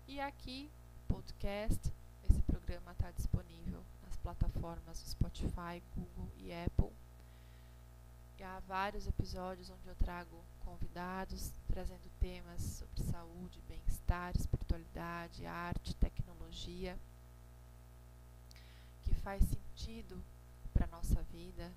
E 0.07 0.19
aqui, 0.19 0.69
podcast, 1.11 1.91
esse 2.23 2.41
programa 2.43 2.93
está 2.93 3.11
disponível 3.11 3.83
nas 4.01 4.15
plataformas 4.17 4.97
Spotify, 4.97 5.83
Google 5.93 6.31
e 6.37 6.53
Apple. 6.53 6.89
E 8.39 8.43
há 8.43 8.59
vários 8.61 9.05
episódios 9.07 9.69
onde 9.69 9.87
eu 9.87 9.95
trago 9.95 10.41
convidados 10.63 11.51
trazendo 11.67 12.09
temas 12.19 12.61
sobre 12.61 13.03
saúde, 13.03 13.61
bem-estar, 13.67 14.33
espiritualidade, 14.37 15.45
arte, 15.45 15.93
tecnologia, 15.95 16.97
que 19.03 19.13
faz 19.15 19.43
sentido 19.43 20.23
para 20.73 20.85
a 20.85 20.89
nossa 20.95 21.21
vida, 21.23 21.69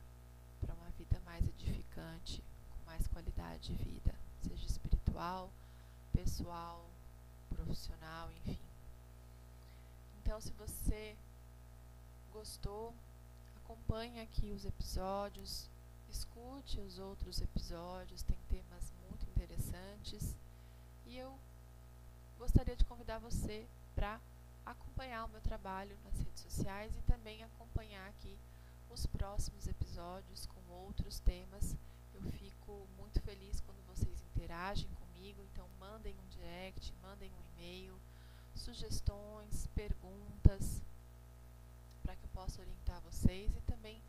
para 0.60 0.74
uma 0.74 0.90
vida 0.90 1.20
mais 1.24 1.44
edificante, 1.44 2.42
com 2.70 2.84
mais 2.86 3.06
qualidade 3.08 3.74
de 3.74 3.84
vida, 3.84 4.14
seja 4.40 4.66
espiritual, 4.66 5.50
pessoal, 6.12 6.88
profissional, 7.50 8.30
enfim. 8.30 8.73
Então, 10.24 10.40
se 10.40 10.52
você 10.52 11.14
gostou, 12.32 12.94
acompanhe 13.56 14.22
aqui 14.22 14.52
os 14.52 14.64
episódios, 14.64 15.68
escute 16.08 16.80
os 16.80 16.98
outros 16.98 17.42
episódios, 17.42 18.22
tem 18.22 18.38
temas 18.48 18.90
muito 19.06 19.28
interessantes 19.28 20.34
e 21.04 21.18
eu 21.18 21.38
gostaria 22.38 22.74
de 22.74 22.86
convidar 22.86 23.18
você 23.18 23.66
para 23.94 24.18
acompanhar 24.64 25.26
o 25.26 25.28
meu 25.28 25.42
trabalho 25.42 25.94
nas 26.02 26.16
redes 26.16 26.40
sociais 26.40 26.96
e 26.96 27.02
também 27.02 27.44
acompanhar 27.44 28.08
aqui 28.08 28.34
os 28.90 29.04
próximos 29.04 29.68
episódios 29.68 30.46
com 30.46 30.72
outros 30.72 31.18
temas. 31.18 31.76
Eu 32.14 32.22
fico 32.32 32.88
muito 32.96 33.20
feliz 33.20 33.60
quando 33.60 33.86
vocês 33.86 34.22
interagem 34.34 34.88
comigo, 34.94 35.42
então 35.52 35.68
mandem 35.78 36.14
um 36.18 36.28
direct, 36.28 36.94
mandem 37.02 37.30
um 37.30 37.60
e-mail, 37.60 38.00
sugestões, 38.54 39.66
perguntas, 39.74 40.82
para 42.02 42.16
que 42.16 42.24
eu 42.24 42.30
possa 42.30 42.60
orientar 42.60 43.00
vocês 43.02 43.54
e 43.56 43.60
também 43.62 44.00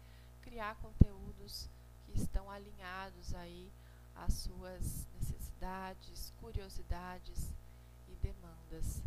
criar 0.41 0.75
conteúdos 0.75 1.69
que 2.05 2.19
estão 2.19 2.49
alinhados 2.49 3.33
aí 3.35 3.71
às 4.15 4.33
suas 4.33 5.07
necessidades, 5.19 6.31
curiosidades 6.39 7.53
e 8.07 8.15
demandas, 8.15 9.01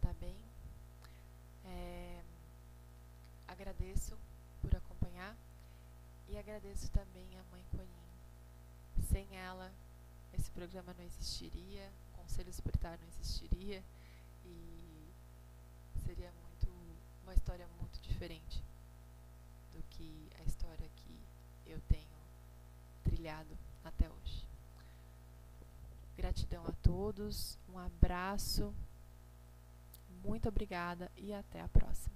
tá 0.00 0.12
bem? 0.14 0.36
É, 1.64 2.22
agradeço 3.46 4.16
por 4.60 4.74
acompanhar 4.74 5.36
e 6.28 6.36
agradeço 6.36 6.90
também 6.90 7.26
a 7.38 7.42
mãe 7.50 7.64
Conin. 7.70 9.08
Sem 9.10 9.36
ela, 9.36 9.72
esse 10.32 10.50
programa 10.50 10.94
não 10.94 11.04
existiria, 11.04 11.90
o 12.12 12.22
Conselho 12.22 12.50
Espiritar 12.50 12.98
não 12.98 13.08
existiria 13.08 13.82
e 14.44 15.12
seria 16.04 16.30
muito 16.32 16.68
uma 17.22 17.34
história 17.34 17.66
muito 17.80 18.00
diferente 18.00 18.62
do 19.72 19.82
que 19.90 20.30
a 20.38 20.44
história 20.44 20.88
que 20.96 21.18
eu 21.66 21.80
tenho 21.88 22.04
trilhado 23.02 23.56
até 23.84 24.08
hoje. 24.08 24.46
Gratidão 26.16 26.64
a 26.66 26.72
todos, 26.82 27.58
um 27.68 27.78
abraço, 27.78 28.74
muito 30.22 30.48
obrigada 30.48 31.10
e 31.16 31.32
até 31.32 31.60
a 31.60 31.68
próxima. 31.68 32.14